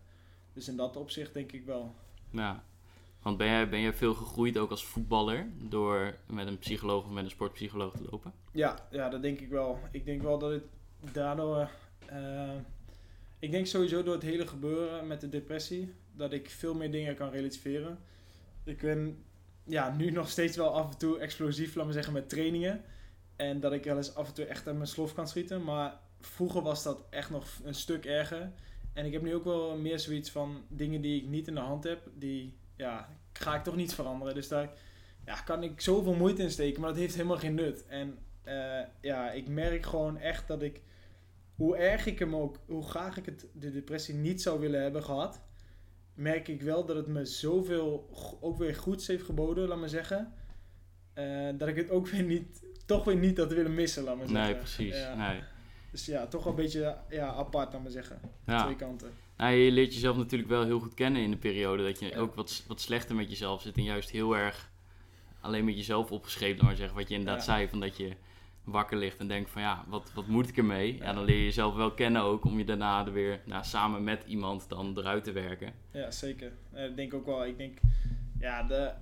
Dus 0.52 0.68
in 0.68 0.76
dat 0.76 0.96
opzicht 0.96 1.34
denk 1.34 1.52
ik 1.52 1.64
wel. 1.64 1.94
Ja. 2.30 2.64
Want 3.22 3.36
ben 3.36 3.46
jij, 3.46 3.68
ben 3.68 3.80
jij 3.80 3.92
veel 3.92 4.14
gegroeid 4.14 4.58
ook 4.58 4.70
als 4.70 4.84
voetballer 4.84 5.46
door 5.68 6.14
met 6.26 6.46
een 6.46 6.58
psycholoog 6.58 7.04
of 7.04 7.10
met 7.10 7.24
een 7.24 7.30
sportpsycholoog 7.30 7.96
te 7.96 8.04
lopen? 8.10 8.32
Ja, 8.52 8.86
ja, 8.90 9.08
dat 9.08 9.22
denk 9.22 9.40
ik 9.40 9.48
wel. 9.48 9.78
Ik 9.90 10.04
denk 10.04 10.22
wel 10.22 10.38
dat 10.38 10.50
het 10.50 10.64
daardoor. 11.12 11.70
eh, 12.06 12.50
ik 13.38 13.50
denk 13.50 13.66
sowieso 13.66 14.02
door 14.02 14.14
het 14.14 14.22
hele 14.22 14.46
gebeuren 14.46 15.06
met 15.06 15.20
de 15.20 15.28
depressie, 15.28 15.94
dat 16.12 16.32
ik 16.32 16.50
veel 16.50 16.74
meer 16.74 16.90
dingen 16.90 17.14
kan 17.14 17.30
relativeren. 17.30 17.98
Ik 18.64 18.80
ben 18.80 19.24
ja, 19.64 19.94
nu 19.96 20.10
nog 20.10 20.28
steeds 20.28 20.56
wel 20.56 20.74
af 20.74 20.92
en 20.92 20.98
toe 20.98 21.18
explosief, 21.18 21.74
laat 21.74 21.84
maar 21.84 21.94
zeggen, 21.94 22.12
met 22.12 22.28
trainingen. 22.28 22.84
En 23.42 23.60
dat 23.60 23.72
ik 23.72 23.84
wel 23.84 23.96
eens 23.96 24.14
af 24.14 24.28
en 24.28 24.34
toe 24.34 24.44
echt 24.44 24.68
aan 24.68 24.76
mijn 24.76 24.88
slof 24.88 25.14
kan 25.14 25.28
schieten. 25.28 25.64
Maar 25.64 26.00
vroeger 26.20 26.62
was 26.62 26.82
dat 26.82 27.04
echt 27.10 27.30
nog 27.30 27.46
een 27.64 27.74
stuk 27.74 28.04
erger. 28.04 28.52
En 28.92 29.06
ik 29.06 29.12
heb 29.12 29.22
nu 29.22 29.34
ook 29.34 29.44
wel 29.44 29.76
meer 29.76 29.98
zoiets 29.98 30.30
van 30.30 30.64
dingen 30.68 31.00
die 31.00 31.22
ik 31.22 31.28
niet 31.28 31.48
in 31.48 31.54
de 31.54 31.60
hand 31.60 31.84
heb, 31.84 32.10
die 32.14 32.56
ja, 32.76 33.08
ga 33.32 33.54
ik 33.54 33.62
toch 33.62 33.76
niet 33.76 33.94
veranderen. 33.94 34.34
Dus 34.34 34.48
daar 34.48 34.70
ja, 35.26 35.34
kan 35.34 35.62
ik 35.62 35.80
zoveel 35.80 36.14
moeite 36.14 36.42
in 36.42 36.50
steken, 36.50 36.80
maar 36.80 36.90
dat 36.90 36.98
heeft 36.98 37.14
helemaal 37.14 37.36
geen 37.38 37.54
nut. 37.54 37.86
En 37.86 38.18
eh, 38.42 38.80
ja, 39.00 39.30
ik 39.30 39.48
merk 39.48 39.86
gewoon 39.86 40.18
echt 40.18 40.48
dat 40.48 40.62
ik, 40.62 40.82
hoe 41.54 41.76
erg 41.76 42.06
ik 42.06 42.18
hem 42.18 42.36
ook, 42.36 42.58
hoe 42.66 42.82
graag 42.82 43.16
ik 43.16 43.26
het, 43.26 43.46
de 43.52 43.70
depressie 43.70 44.14
niet 44.14 44.42
zou 44.42 44.60
willen 44.60 44.82
hebben 44.82 45.02
gehad, 45.04 45.40
merk 46.14 46.48
ik 46.48 46.62
wel 46.62 46.84
dat 46.86 46.96
het 46.96 47.06
me 47.06 47.24
zoveel 47.24 48.08
ook 48.40 48.58
weer 48.58 48.74
goeds 48.76 49.06
heeft 49.06 49.24
geboden, 49.24 49.68
laat 49.68 49.78
maar 49.78 49.88
zeggen. 49.88 50.32
eh, 51.14 51.48
dat 51.58 51.68
ik 51.68 51.76
het 51.76 51.90
ook 51.90 52.08
weer 52.08 52.22
niet, 52.22 52.62
toch 52.96 53.04
weer 53.04 53.16
niet 53.16 53.38
had 53.38 53.52
willen 53.52 53.74
missen, 53.74 54.04
laat 54.04 54.16
maar 54.16 54.26
zeggen. 54.28 54.44
Nee, 54.46 54.56
precies. 54.56 54.96
Ja. 54.96 55.14
Nee. 55.14 55.40
Dus 55.90 56.06
ja, 56.06 56.26
toch 56.26 56.44
wel 56.44 56.52
een 56.52 56.58
beetje 56.58 56.96
ja, 57.08 57.26
apart, 57.26 57.72
laat 57.72 57.82
maar 57.82 57.90
zeggen. 57.90 58.20
Ja. 58.46 58.62
Twee 58.64 58.76
kanten. 58.76 59.10
Nou, 59.36 59.54
je 59.54 59.72
leert 59.72 59.94
jezelf 59.94 60.16
natuurlijk 60.16 60.50
wel 60.50 60.64
heel 60.64 60.80
goed 60.80 60.94
kennen 60.94 61.22
in 61.22 61.30
de 61.30 61.36
periode 61.36 61.82
dat 61.82 61.98
je 61.98 62.06
Ja. 62.06 62.16
ook 62.18 62.34
wat, 62.34 62.64
wat 62.66 62.80
slechter 62.80 63.14
met 63.16 63.28
jezelf 63.28 63.62
zit 63.62 63.76
en 63.76 63.82
juist 63.82 64.10
heel 64.10 64.36
erg 64.36 64.70
alleen 65.40 65.64
met 65.64 65.76
jezelf 65.76 66.10
opgeschreven, 66.10 66.64
maar 66.64 66.76
zeggen, 66.76 66.96
wat 66.96 67.08
je 67.08 67.14
inderdaad 67.14 67.44
zei, 67.44 67.68
van 67.68 67.80
dat 67.80 67.96
je 67.96 68.12
wakker 68.64 68.96
ligt 68.96 69.18
en 69.18 69.28
denkt 69.28 69.50
van 69.50 69.62
ja, 69.62 69.84
wat, 69.88 70.12
wat 70.14 70.26
moet 70.26 70.48
ik 70.48 70.56
ermee? 70.56 70.96
Ja. 70.96 71.04
Ja. 71.04 71.12
dan 71.12 71.24
leer 71.24 71.36
je 71.36 71.44
jezelf 71.44 71.74
wel 71.74 71.92
kennen 71.92 72.22
ook 72.22 72.44
om 72.44 72.58
je 72.58 72.64
daarna 72.64 73.06
er 73.06 73.12
weer 73.12 73.40
nou, 73.44 73.64
samen 73.64 74.04
met 74.04 74.24
iemand 74.26 74.68
dan 74.68 74.98
eruit 74.98 75.24
te 75.24 75.32
werken. 75.32 75.72
Ja, 75.90 76.10
zeker. 76.10 76.52
Ik 76.74 76.96
denk 76.96 77.14
ook 77.14 77.26
wel. 77.26 77.46
Ik 77.46 77.56
denk, 77.56 77.78
ja, 78.38 78.62
de, 78.62 78.92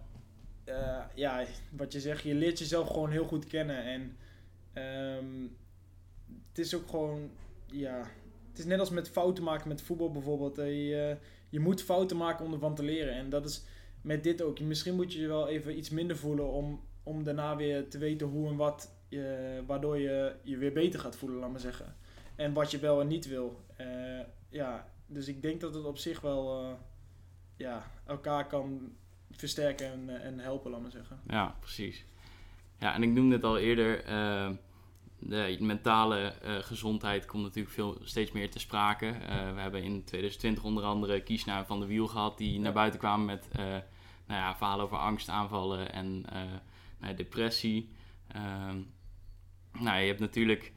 eh, 0.71 1.05
ja, 1.15 1.45
wat 1.71 1.93
je 1.93 2.00
zegt, 2.00 2.23
je 2.23 2.35
leert 2.35 2.59
jezelf 2.59 2.89
gewoon 2.89 3.11
heel 3.11 3.25
goed 3.25 3.47
kennen. 3.47 3.85
En 3.85 4.17
ehm, 4.73 5.49
het 6.49 6.59
is 6.59 6.75
ook 6.75 6.89
gewoon, 6.89 7.31
ja, 7.67 8.11
het 8.50 8.59
is 8.59 8.65
net 8.65 8.79
als 8.79 8.91
met 8.91 9.09
fouten 9.09 9.45
maken 9.45 9.69
met 9.69 9.83
voetbal 9.83 10.11
bijvoorbeeld. 10.11 10.59
Eh, 10.59 10.89
je, 10.89 11.17
je 11.49 11.61
moet 11.61 11.83
fouten 11.83 12.17
maken 12.17 12.45
om 12.45 12.53
ervan 12.53 12.75
te 12.75 12.83
leren. 12.83 13.15
En 13.15 13.31
dat 13.31 13.45
is 13.45 13.62
met 14.00 14.23
dit 14.23 14.43
ook. 14.43 14.61
Misschien 14.61 14.95
moet 14.95 15.12
je 15.12 15.21
je 15.21 15.27
wel 15.27 15.49
even 15.49 15.77
iets 15.79 15.91
minder 15.91 16.17
voelen 16.17 16.50
om, 16.53 16.81
om 17.03 17.25
daarna 17.25 17.57
weer 17.57 17.89
te 17.89 17.99
weten 17.99 18.27
hoe 18.27 18.49
en 18.49 18.57
wat, 18.57 18.93
waardoor 19.67 19.99
je 19.99 20.35
je 20.43 20.57
weer 20.57 20.73
beter 20.73 21.00
gaat 21.00 21.17
voelen, 21.17 21.39
laat 21.39 21.50
maar 21.50 21.61
zeggen. 21.61 21.97
En 22.37 22.53
wat 22.53 22.71
je 22.71 22.79
wel 22.79 23.00
en 23.00 23.07
niet 23.07 23.29
wil. 23.29 23.61
Eh, 23.77 24.21
ja, 24.49 24.89
dus 25.07 25.29
ik 25.29 25.43
denk 25.43 25.61
dat 25.61 25.75
het 25.75 25.85
op 25.85 25.99
zich 25.99 26.21
wel 26.21 26.77
ja, 27.57 27.91
elkaar 28.07 28.47
kan 28.47 28.93
versterken 29.31 29.93
en, 29.93 30.09
eh, 30.09 30.27
en 30.27 30.39
helpen, 30.39 30.71
laat 30.71 30.81
maar 30.81 30.91
zeggen. 30.91 31.21
Ja, 31.27 31.57
precies. 31.61 32.05
Ja, 32.79 32.95
en 32.95 33.03
ik 33.03 33.11
noemde 33.11 33.35
het 33.35 33.45
al 33.45 33.59
eerder, 33.59 34.09
uh, 34.09 34.51
de 35.19 35.57
mentale 35.61 36.35
uh, 36.45 36.55
gezondheid 36.57 37.27
komt 37.27 37.43
natuurlijk 37.43 37.75
veel, 37.75 37.99
steeds 38.03 38.33
meer 38.33 38.51
te 38.51 38.59
sprake. 38.59 39.07
Uh, 39.07 39.55
we 39.55 39.61
hebben 39.61 39.83
in 39.83 40.05
2020 40.05 40.65
onder 40.65 40.85
andere 40.85 41.23
Kiesnaar 41.23 41.67
van 41.67 41.81
de 41.81 41.87
Wiel 41.87 42.07
gehad, 42.07 42.39
die 42.39 42.53
ja. 42.55 42.61
naar 42.61 42.73
buiten 42.73 43.01
kwamen 43.01 43.27
met 43.27 43.49
nou 44.27 44.41
ja, 44.41 44.57
verhalen 44.57 44.85
over 44.85 44.99
angstaanvallen 44.99 45.93
en 45.93 46.25
nou, 46.99 47.15
depressie. 47.15 47.93
Ehm, 48.29 48.79
nou, 49.79 50.01
je 50.01 50.07
hebt 50.07 50.21
natuurlijk, 50.21 50.73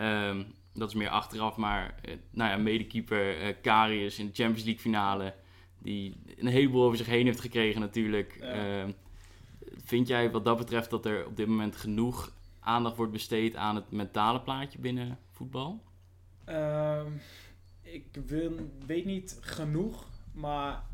um, 0.00 0.54
dat 0.74 0.88
is 0.88 0.94
meer 0.94 1.08
achteraf, 1.08 1.56
maar 1.56 1.94
nou 2.30 2.50
ja, 2.50 2.56
medekeeper 2.56 3.54
Karius 3.54 4.18
in 4.18 4.26
de 4.26 4.34
Champions 4.34 4.64
League 4.64 4.82
finale 4.82 5.34
die 5.82 6.16
een 6.36 6.46
heleboel 6.46 6.84
over 6.84 6.96
zich 6.96 7.06
heen 7.06 7.26
heeft 7.26 7.40
gekregen 7.40 7.80
natuurlijk. 7.80 8.36
Ja. 8.40 8.84
Uh, 8.84 8.92
vind 9.76 10.08
jij 10.08 10.30
wat 10.30 10.44
dat 10.44 10.58
betreft 10.58 10.90
dat 10.90 11.06
er 11.06 11.26
op 11.26 11.36
dit 11.36 11.46
moment 11.46 11.76
genoeg 11.76 12.32
aandacht 12.60 12.96
wordt 12.96 13.12
besteed 13.12 13.56
aan 13.56 13.74
het 13.74 13.90
mentale 13.90 14.40
plaatje 14.40 14.78
binnen 14.78 15.18
voetbal? 15.30 15.82
Uh, 16.48 17.06
ik 17.82 18.06
wil, 18.26 18.52
weet 18.86 19.04
niet 19.04 19.38
genoeg, 19.40 20.06
maar 20.32 20.84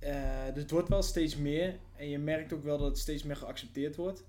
uh, 0.00 0.08
het 0.54 0.70
wordt 0.70 0.88
wel 0.88 1.02
steeds 1.02 1.36
meer. 1.36 1.78
En 1.96 2.08
je 2.08 2.18
merkt 2.18 2.52
ook 2.52 2.64
wel 2.64 2.78
dat 2.78 2.88
het 2.88 2.98
steeds 2.98 3.22
meer 3.22 3.36
geaccepteerd 3.36 3.96
wordt. 3.96 4.24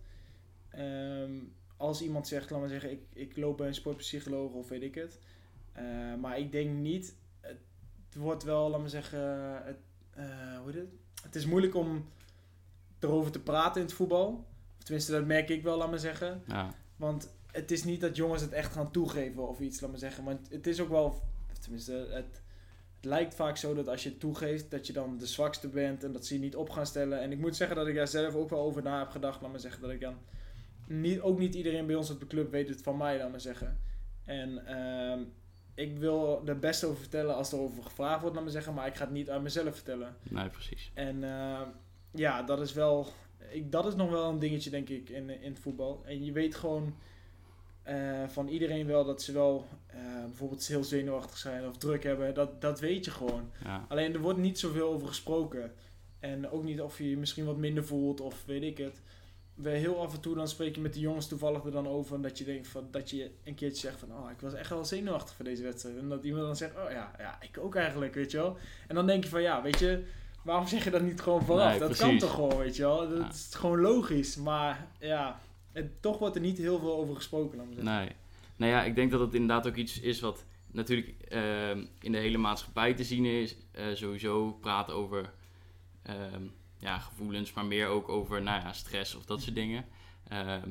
Um, 0.77 1.53
als 1.77 2.01
iemand 2.01 2.27
zegt, 2.27 2.49
laat 2.49 2.59
maar 2.59 2.69
zeggen, 2.69 2.91
ik, 2.91 3.01
ik 3.13 3.37
loop 3.37 3.57
bij 3.57 3.67
een 3.67 3.73
sportpsycholoog 3.73 4.51
of 4.51 4.69
weet 4.69 4.81
ik 4.81 4.95
het. 4.95 5.19
Uh, 5.77 6.15
maar 6.21 6.39
ik 6.39 6.51
denk 6.51 6.77
niet, 6.77 7.15
het 7.39 7.59
wordt 8.15 8.43
wel, 8.43 8.69
laat 8.69 8.79
maar 8.79 8.89
zeggen, 8.89 9.19
het 9.65 9.79
uh, 10.17 10.59
hoe 10.63 10.71
het? 10.71 10.89
Het 11.23 11.35
is 11.35 11.45
moeilijk 11.45 11.75
om 11.75 12.09
erover 12.99 13.31
te 13.31 13.41
praten 13.41 13.81
in 13.81 13.87
het 13.87 13.95
voetbal. 13.95 14.45
Of 14.77 14.83
tenminste, 14.83 15.11
dat 15.11 15.25
merk 15.25 15.49
ik 15.49 15.63
wel, 15.63 15.77
laat 15.77 15.89
maar 15.89 15.99
zeggen. 15.99 16.43
Ja. 16.47 16.73
Want 16.95 17.33
het 17.51 17.71
is 17.71 17.83
niet 17.83 18.01
dat 18.01 18.15
jongens 18.15 18.41
het 18.41 18.51
echt 18.51 18.71
gaan 18.71 18.91
toegeven 18.91 19.47
of 19.47 19.59
iets, 19.59 19.81
laat 19.81 19.89
maar 19.89 19.99
zeggen. 19.99 20.23
Want 20.23 20.49
het 20.49 20.67
is 20.67 20.79
ook 20.79 20.89
wel, 20.89 21.21
tenminste, 21.59 21.93
het, 21.93 22.41
het 22.95 23.05
lijkt 23.05 23.35
vaak 23.35 23.57
zo 23.57 23.73
dat 23.73 23.87
als 23.87 24.03
je 24.03 24.09
het 24.09 24.19
toegeeft, 24.19 24.71
dat 24.71 24.87
je 24.87 24.93
dan 24.93 25.17
de 25.17 25.27
zwakste 25.27 25.67
bent 25.67 26.03
en 26.03 26.11
dat 26.11 26.25
ze 26.25 26.33
je 26.33 26.39
niet 26.39 26.55
op 26.55 26.69
gaan 26.69 26.85
stellen. 26.85 27.21
En 27.21 27.31
ik 27.31 27.39
moet 27.39 27.55
zeggen 27.55 27.75
dat 27.75 27.87
ik 27.87 27.95
daar 27.95 28.07
zelf 28.07 28.33
ook 28.33 28.49
wel 28.49 28.59
over 28.59 28.81
na 28.83 28.99
heb 28.99 29.09
gedacht, 29.09 29.41
laat 29.41 29.51
maar 29.51 29.59
zeggen. 29.59 29.81
Dat 29.81 29.91
ik 29.91 29.99
dan, 29.99 30.15
niet, 30.87 31.19
ook 31.19 31.39
niet 31.39 31.55
iedereen 31.55 31.85
bij 31.85 31.95
ons 31.95 32.09
op 32.09 32.19
de 32.19 32.27
club 32.27 32.51
weet 32.51 32.69
het 32.69 32.81
van 32.81 32.97
mij, 32.97 33.17
laat 33.17 33.31
maar 33.31 33.41
zeggen. 33.41 33.79
En 34.25 34.49
uh, 34.49 35.27
ik 35.75 35.97
wil 35.97 36.41
er 36.45 36.59
best 36.59 36.83
over 36.83 36.99
vertellen 36.99 37.35
als 37.35 37.51
er 37.51 37.59
over 37.59 37.83
gevraagd 37.83 38.21
wordt, 38.21 38.35
laat 38.35 38.45
me 38.45 38.51
zeggen, 38.51 38.73
maar 38.73 38.87
ik 38.87 38.95
ga 38.95 39.03
het 39.03 39.13
niet 39.13 39.29
aan 39.29 39.43
mezelf 39.43 39.75
vertellen. 39.75 40.15
Nee, 40.29 40.49
precies. 40.49 40.91
En 40.93 41.23
uh, 41.23 41.61
ja, 42.11 42.43
dat 42.43 42.61
is 42.61 42.73
wel, 42.73 43.07
ik, 43.49 43.71
dat 43.71 43.85
is 43.85 43.95
nog 43.95 44.09
wel 44.09 44.29
een 44.29 44.39
dingetje, 44.39 44.69
denk 44.69 44.89
ik, 44.89 45.09
in, 45.09 45.29
in 45.41 45.51
het 45.51 45.59
voetbal. 45.59 46.01
En 46.05 46.25
je 46.25 46.31
weet 46.31 46.55
gewoon 46.55 46.95
uh, 47.87 48.27
van 48.27 48.47
iedereen 48.47 48.87
wel 48.87 49.05
dat 49.05 49.21
ze 49.21 49.31
wel 49.31 49.67
uh, 49.95 50.25
bijvoorbeeld 50.25 50.67
heel 50.67 50.83
zenuwachtig 50.83 51.37
zijn 51.37 51.67
of 51.67 51.77
druk 51.77 52.03
hebben. 52.03 52.33
Dat, 52.33 52.61
dat 52.61 52.79
weet 52.79 53.05
je 53.05 53.11
gewoon. 53.11 53.51
Ja. 53.63 53.85
Alleen 53.89 54.13
er 54.13 54.19
wordt 54.19 54.39
niet 54.39 54.59
zoveel 54.59 54.89
over 54.89 55.07
gesproken. 55.07 55.73
En 56.19 56.49
ook 56.49 56.63
niet 56.63 56.81
of 56.81 56.97
je 56.97 57.09
je 57.09 57.17
misschien 57.17 57.45
wat 57.45 57.57
minder 57.57 57.85
voelt 57.85 58.21
of 58.21 58.45
weet 58.45 58.63
ik 58.63 58.77
het 58.77 59.01
we 59.55 59.69
heel 59.69 60.01
af 60.01 60.13
en 60.13 60.19
toe 60.21 60.35
dan 60.35 60.47
spreek 60.47 60.75
je 60.75 60.81
met 60.81 60.93
de 60.93 60.99
jongens 60.99 61.27
toevallig 61.27 61.63
er 61.63 61.71
dan 61.71 61.87
over. 61.87 62.21
Dat 62.21 62.37
je 62.37 62.43
denkt 62.43 62.67
van 62.67 62.87
dat 62.91 63.09
je 63.09 63.31
een 63.43 63.55
keertje 63.55 63.79
zegt 63.87 63.99
van 63.99 64.11
oh, 64.11 64.31
ik 64.31 64.39
was 64.41 64.53
echt 64.53 64.69
wel 64.69 64.85
zenuwachtig 64.85 65.35
voor 65.35 65.45
deze 65.45 65.63
wedstrijd. 65.63 65.97
En 65.97 66.09
dat 66.09 66.23
iemand 66.23 66.43
dan 66.45 66.55
zegt, 66.55 66.75
oh 66.75 66.91
ja, 66.91 67.11
ja, 67.17 67.37
ik 67.41 67.57
ook 67.59 67.75
eigenlijk, 67.75 68.13
weet 68.13 68.31
je 68.31 68.37
wel. 68.37 68.57
En 68.87 68.95
dan 68.95 69.05
denk 69.07 69.23
je 69.23 69.29
van 69.29 69.41
ja, 69.41 69.61
weet 69.61 69.79
je, 69.79 70.03
waarom 70.43 70.67
zeg 70.67 70.83
je 70.83 70.89
dat 70.89 71.01
niet 71.01 71.21
gewoon 71.21 71.43
vooraf? 71.45 71.69
Nee, 71.69 71.79
dat 71.79 71.87
precies. 71.87 72.05
kan 72.05 72.17
toch 72.17 72.33
gewoon, 72.33 72.57
weet 72.57 72.75
je 72.75 72.81
wel. 72.81 73.09
Dat 73.09 73.17
Ja. 73.17 73.29
is 73.29 73.49
gewoon 73.55 73.79
logisch. 73.81 74.35
Maar 74.35 74.87
ja, 74.99 75.39
het, 75.71 76.01
toch 76.01 76.17
wordt 76.17 76.35
er 76.35 76.41
niet 76.41 76.57
heel 76.57 76.79
veel 76.79 76.95
over 76.97 77.15
gesproken. 77.15 77.57
Zeggen. 77.67 77.83
Nee. 77.83 78.09
Nou 78.55 78.71
ja, 78.71 78.83
ik 78.83 78.95
denk 78.95 79.11
dat 79.11 79.19
het 79.19 79.33
inderdaad 79.33 79.67
ook 79.67 79.75
iets 79.75 79.99
is 79.99 80.19
wat 80.19 80.43
natuurlijk 80.71 81.07
ehm, 81.27 81.85
in 82.01 82.11
de 82.11 82.17
hele 82.17 82.37
maatschappij 82.37 82.93
te 82.93 83.03
zien 83.03 83.25
is. 83.25 83.55
Eh, 83.71 83.85
sowieso 83.93 84.51
praten 84.51 84.93
over 84.93 85.33
ehm, 86.03 86.43
ja, 86.81 86.99
gevoelens, 86.99 87.53
maar 87.53 87.65
meer 87.65 87.87
ook 87.87 88.09
over 88.09 88.41
nou 88.41 88.61
ja, 88.61 88.73
stress 88.73 89.15
of 89.15 89.25
dat 89.25 89.41
soort 89.41 89.55
dingen. 89.55 89.85
Ehm, 90.27 90.69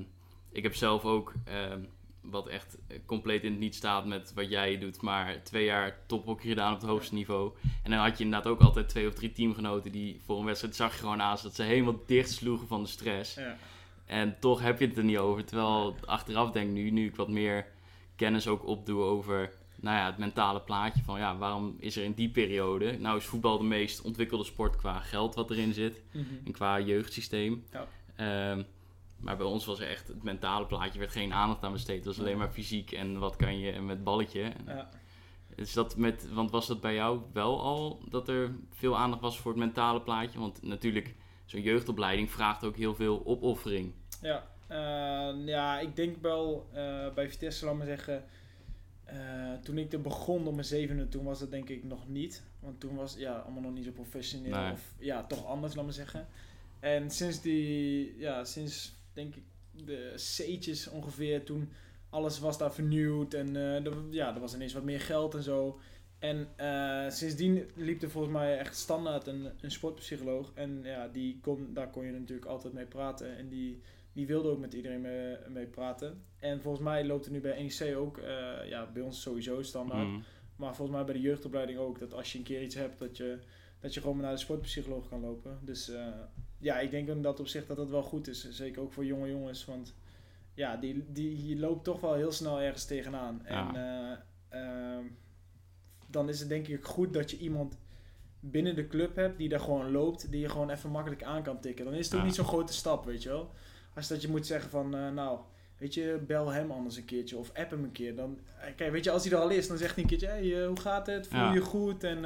ik 0.52 0.62
heb 0.62 0.75
zelf 0.75 1.05
ook, 1.05 1.33
ehm, 1.45 1.81
wat 2.21 2.49
echt 2.49 2.79
compleet 3.07 3.43
in 3.43 3.50
het 3.50 3.61
niet 3.61 3.75
staat 3.75 4.07
met 4.07 4.33
wat 4.35 4.50
jij 4.50 4.79
doet, 4.79 5.00
maar 5.00 5.43
twee 5.43 5.64
jaar 5.64 5.99
tophockey 6.07 6.49
gedaan 6.49 6.75
op 6.75 6.81
het 6.81 6.88
hoogste 6.88 7.14
niveau. 7.14 7.52
En 7.83 7.90
dan 7.90 8.00
had 8.00 8.19
je 8.19 8.25
inderdaad 8.25 8.52
ook 8.52 8.61
altijd 8.61 8.88
twee 8.88 9.07
of 9.09 9.14
drie 9.14 9.33
teamgenoten 9.33 9.93
die 9.93 10.21
voor 10.25 10.38
een 10.38 10.45
wedstrijd 10.45 10.76
zag 10.76 10.93
je 10.93 10.99
gewoon 10.99 11.23
aan 11.23 11.38
dat 11.43 11.55
ze 11.55 11.62
helemaal 11.62 12.00
dicht 12.07 12.31
sloegen 12.31 12.69
van 12.69 12.83
de 12.83 12.88
stress. 12.88 13.35
Ja. 13.35 13.57
En 14.07 14.37
toch 14.40 14.61
heb 14.61 14.79
je 14.79 14.87
het 14.87 14.97
er 14.97 15.05
niet 15.05 15.19
over. 15.19 15.45
Terwijl 15.45 15.97
achteraf 16.05 16.50
denk 16.50 16.69
ik 16.69 16.75
nu, 16.75 16.90
nu 16.90 17.07
ik 17.07 17.17
wat 17.17 17.29
meer 17.29 17.67
kennis 18.17 18.49
ook 18.49 18.67
opdoe 18.67 19.02
over 19.02 19.52
nou 19.80 19.96
ja, 19.96 20.06
het 20.06 20.18
mentale 20.18 20.60
plaatje 20.60 21.02
van 21.02 21.18
ja, 21.18 21.37
waarom 21.37 21.76
is 21.78 21.96
er 21.96 22.04
in 22.04 22.12
die 22.12 22.28
periode, 22.30 22.99
nou 22.99 23.16
is 23.16 23.25
voetbal 23.25 23.58
de 23.58 23.64
meest 23.64 24.00
ontwikkelde 24.02 24.44
sport 24.44 24.76
qua 24.76 24.99
geld 25.00 25.34
wat 25.34 25.50
erin 25.50 25.72
zit 25.72 26.02
Mhm. 26.12 26.25
en 26.44 26.52
qua 26.52 26.80
jeugdsysteem. 26.80 27.64
Ja. 27.72 27.87
Ehm, 28.16 28.62
maar 29.16 29.37
bij 29.37 29.46
ons 29.46 29.64
was 29.64 29.80
er 29.80 29.88
echt 29.88 30.08
het 30.08 30.22
mentale 30.22 30.66
plaatje, 30.66 30.99
werd 30.99 31.10
geen 31.12 31.32
aandacht 31.32 31.62
aan 31.62 31.72
besteed. 31.72 31.96
Het 31.96 32.04
was 32.06 32.18
alleen 32.20 32.38
maar 32.38 32.50
fysiek 32.50 32.92
en 32.92 33.18
wat 33.18 33.37
kan 33.37 33.58
je 33.58 33.80
met 33.80 34.04
balletje. 34.04 34.52
Ja. 34.66 34.88
Is 35.54 35.72
dat 35.72 35.96
met, 35.96 36.32
want 36.32 36.50
was 36.50 36.66
dat 36.66 36.80
bij 36.80 36.94
jou 36.94 37.20
wel 37.32 37.60
al 37.60 38.02
dat 38.08 38.28
er 38.28 38.50
veel 38.70 38.96
aandacht 38.99 39.22
was 39.22 39.38
voor 39.38 39.50
het 39.50 39.60
mentale 39.60 40.00
plaatje? 40.00 40.38
Want 40.38 40.62
natuurlijk, 40.62 41.14
zo'n 41.44 41.62
jeugdopleiding 41.62 42.30
vraagt 42.30 42.64
ook 42.64 42.76
heel 42.76 42.94
veel 42.94 43.22
opoffering. 43.25 43.92
Ja, 44.22 44.46
eh, 44.66 45.46
ja, 45.46 45.78
ik 45.80 45.96
denk 45.96 46.16
wel 46.22 46.68
eh, 46.72 47.08
bij 47.14 47.30
Vitesse, 47.30 47.64
laat 47.64 47.75
maar 47.76 47.87
zeggen, 47.87 48.25
eh, 49.11 49.52
toen 49.62 49.79
ik 49.79 49.93
er 49.93 50.00
begon 50.00 50.47
op 50.47 50.55
mijn 50.55 50.67
zevende, 50.67 51.09
toen 51.09 51.25
was 51.25 51.38
dat 51.38 51.50
denk 51.50 51.69
ik 51.69 51.85
nog 51.85 52.09
niet. 52.09 52.43
Want 52.61 52.81
toen 52.81 52.95
was 52.95 53.11
het 53.12 53.21
ja, 53.21 53.33
allemaal 53.37 53.62
nog 53.62 53.73
niet 53.73 53.85
zo 53.85 53.90
professioneel 53.90 54.57
Nee. 54.57 54.73
of 54.73 54.93
ja, 54.99 55.25
toch 55.25 55.47
anders, 55.47 55.75
laat 55.75 55.85
maar 55.85 55.95
zeggen. 55.95 56.26
En 56.81 57.11
sinds 57.11 57.40
die, 57.40 58.14
ja, 58.19 58.45
sinds 58.45 58.95
denk 59.12 59.35
ik 59.35 59.43
de 59.73 60.12
C'tjes 60.17 60.88
ongeveer, 60.88 61.45
toen 61.45 61.69
alles 62.11 62.38
was 62.38 62.59
daar 62.59 62.73
vernieuwd 62.75 63.35
en 63.35 63.57
eh, 63.57 63.87
er, 63.87 63.95
ja, 64.11 64.35
er 64.35 64.40
was 64.40 64.55
ineens 64.55 64.73
wat 64.73 64.83
meer 64.83 65.00
geld 65.00 65.35
en 65.35 65.43
zo. 65.43 65.81
En 66.19 66.49
eh, 66.57 67.11
sindsdien 67.11 67.71
liep 67.75 68.02
er 68.02 68.11
volgens 68.11 68.33
mij 68.33 68.59
echt 68.59 68.76
standaard 68.76 69.26
een, 69.26 69.50
een 69.61 69.71
sportpsycholoog. 69.71 70.52
En 70.55 70.81
ja, 70.83 71.09
die 71.09 71.38
kon, 71.43 71.75
daar 71.75 71.90
kon 71.90 72.05
je 72.05 72.12
natuurlijk 72.12 72.49
altijd 72.49 72.73
mee 72.73 72.85
praten. 72.87 73.37
En 73.37 73.49
die, 73.49 73.81
die 74.12 74.26
wilde 74.26 74.49
ook 74.49 74.59
met 74.59 74.75
iedereen 74.75 75.00
mee, 75.00 75.37
mee 75.49 75.67
praten. 75.67 76.25
En 76.38 76.61
volgens 76.61 76.85
mij 76.85 77.05
loopt 77.07 77.26
er 77.26 77.33
nu 77.33 77.40
bij 77.40 77.62
NEC 77.62 77.97
ook, 77.97 78.19
eh, 78.19 78.69
ja, 78.69 78.90
bij 78.93 79.02
ons 79.02 79.21
sowieso 79.23 79.62
standaard. 79.62 80.07
Mm. 80.09 80.23
Maar 80.57 80.75
volgens 80.75 80.97
mij 80.97 81.07
bij 81.07 81.14
de 81.14 81.21
jeugdopleiding 81.21 81.79
ook, 81.79 81.99
dat 81.99 82.12
als 82.12 82.33
je 82.33 82.38
een 82.38 82.45
keer 82.45 82.62
iets 82.62 82.75
hebt, 82.75 82.99
dat 82.99 83.17
je, 83.17 83.38
dat 83.81 83.95
je 83.95 84.00
gewoon 84.00 84.17
naar 84.21 84.33
de 84.33 84.38
sportpsycholoog 84.38 85.09
kan 85.09 85.21
lopen. 85.21 85.59
Dus 85.62 85.88
eh, 85.88 86.07
ja, 86.59 86.79
ik 86.79 86.90
denk 86.90 87.09
in 87.09 87.23
dat 87.23 87.40
opzicht 87.40 87.67
dat 87.69 87.76
dat 87.76 87.90
wel 87.90 88.02
goed 88.02 88.29
is. 88.29 88.50
Zeker 88.50 88.83
ook 88.83 88.93
voor 88.93 89.05
jonge 89.05 89.29
jongens, 89.29 89.64
want 89.64 89.95
ja, 90.55 90.76
die, 90.76 91.05
die, 91.12 91.47
je 91.47 91.59
loopt 91.59 91.85
toch 91.85 92.00
wel 92.00 92.14
heel 92.14 92.33
snel 92.33 92.61
ergens 92.61 92.85
tegenaan. 92.85 93.45
En 93.47 93.76
eh, 93.76 94.17
ehm, 94.49 95.05
dan 96.07 96.29
is 96.29 96.40
het 96.40 96.49
denk 96.49 96.69
ik 96.69 96.85
goed 96.85 97.12
dat 97.12 97.31
je 97.31 97.38
iemand 97.38 97.79
binnen 98.40 98.75
de 98.75 98.87
club 98.87 99.17
hebt 99.17 99.38
die 99.38 99.49
daar 99.49 99.61
gewoon 99.61 99.90
loopt, 99.90 100.31
die 100.31 100.40
je 100.40 100.49
gewoon 100.49 100.71
even 100.71 100.90
makkelijk 100.90 101.23
aan 101.23 101.43
kan 101.43 101.61
tikken. 101.61 101.85
Dan 101.85 101.95
is 101.95 102.05
het 102.05 102.14
ook 102.14 102.21
Ja. 102.21 102.26
niet 102.26 102.35
zo'n 102.35 102.45
grote 102.45 102.73
stap, 102.73 103.05
weet 103.05 103.23
je 103.23 103.29
wel. 103.29 103.50
Als 104.00 104.09
dat 104.09 104.23
je 104.23 104.28
moet 104.28 104.47
zeggen 104.47 104.71
van, 104.71 104.95
eh, 104.97 105.09
nou, 105.11 105.38
weet 105.78 105.95
je, 105.95 106.21
bel 106.26 106.49
hem 106.49 106.71
anders 106.71 106.97
een 106.97 107.04
keertje 107.04 107.37
of 107.37 107.50
app 107.54 107.71
hem 107.71 107.85
een 107.85 107.92
keer. 107.92 108.16
Dan, 108.16 108.38
eh, 108.61 108.66
kijk, 108.76 108.92
weet 108.92 109.04
je, 109.04 109.11
als 109.11 109.25
hij 109.25 109.33
er 109.33 109.38
al 109.38 109.49
is, 109.50 109.69
dan 109.69 109.78
zegt 109.78 109.95
hij 109.95 110.02
een 110.02 110.09
keertje, 110.09 110.26
hey, 110.26 110.61
eh, 110.61 110.66
hoe 110.66 110.80
gaat 110.80 111.07
het? 111.07 111.26
Voel 111.28 111.38
je 111.40 111.45
Ja. 111.47 111.52
je 111.52 111.61
goed? 111.61 112.04
En 112.04 112.23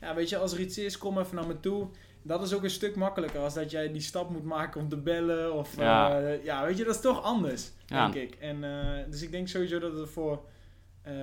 ja, 0.00 0.14
weet 0.14 0.28
je, 0.28 0.36
als 0.36 0.52
er 0.52 0.60
iets 0.60 0.78
is, 0.78 0.98
kom 0.98 1.18
even 1.18 1.34
naar 1.36 1.46
me 1.46 1.60
toe. 1.60 1.88
Dat 2.22 2.42
is 2.42 2.52
ook 2.52 2.62
een 2.62 2.70
stuk 2.70 2.96
makkelijker 2.96 3.40
als 3.40 3.54
dat 3.54 3.70
jij 3.70 3.92
die 3.92 4.00
stap 4.00 4.30
moet 4.30 4.44
maken 4.44 4.80
om 4.80 4.88
te 4.88 4.96
bellen. 4.96 5.54
Of 5.54 5.76
Ja. 5.76 6.18
ja, 6.18 6.36
ja 6.42 6.64
weet 6.64 6.76
je, 6.78 6.84
dat 6.84 6.94
is 6.94 7.00
toch 7.00 7.22
anders, 7.22 7.70
Ja. 7.86 8.08
denk 8.08 8.30
ik. 8.32 8.38
En, 8.40 8.60
dus 9.10 9.22
ik 9.22 9.30
denk 9.30 9.48
sowieso 9.48 9.78
dat 9.78 9.96
het 9.98 10.08
voor 10.10 10.42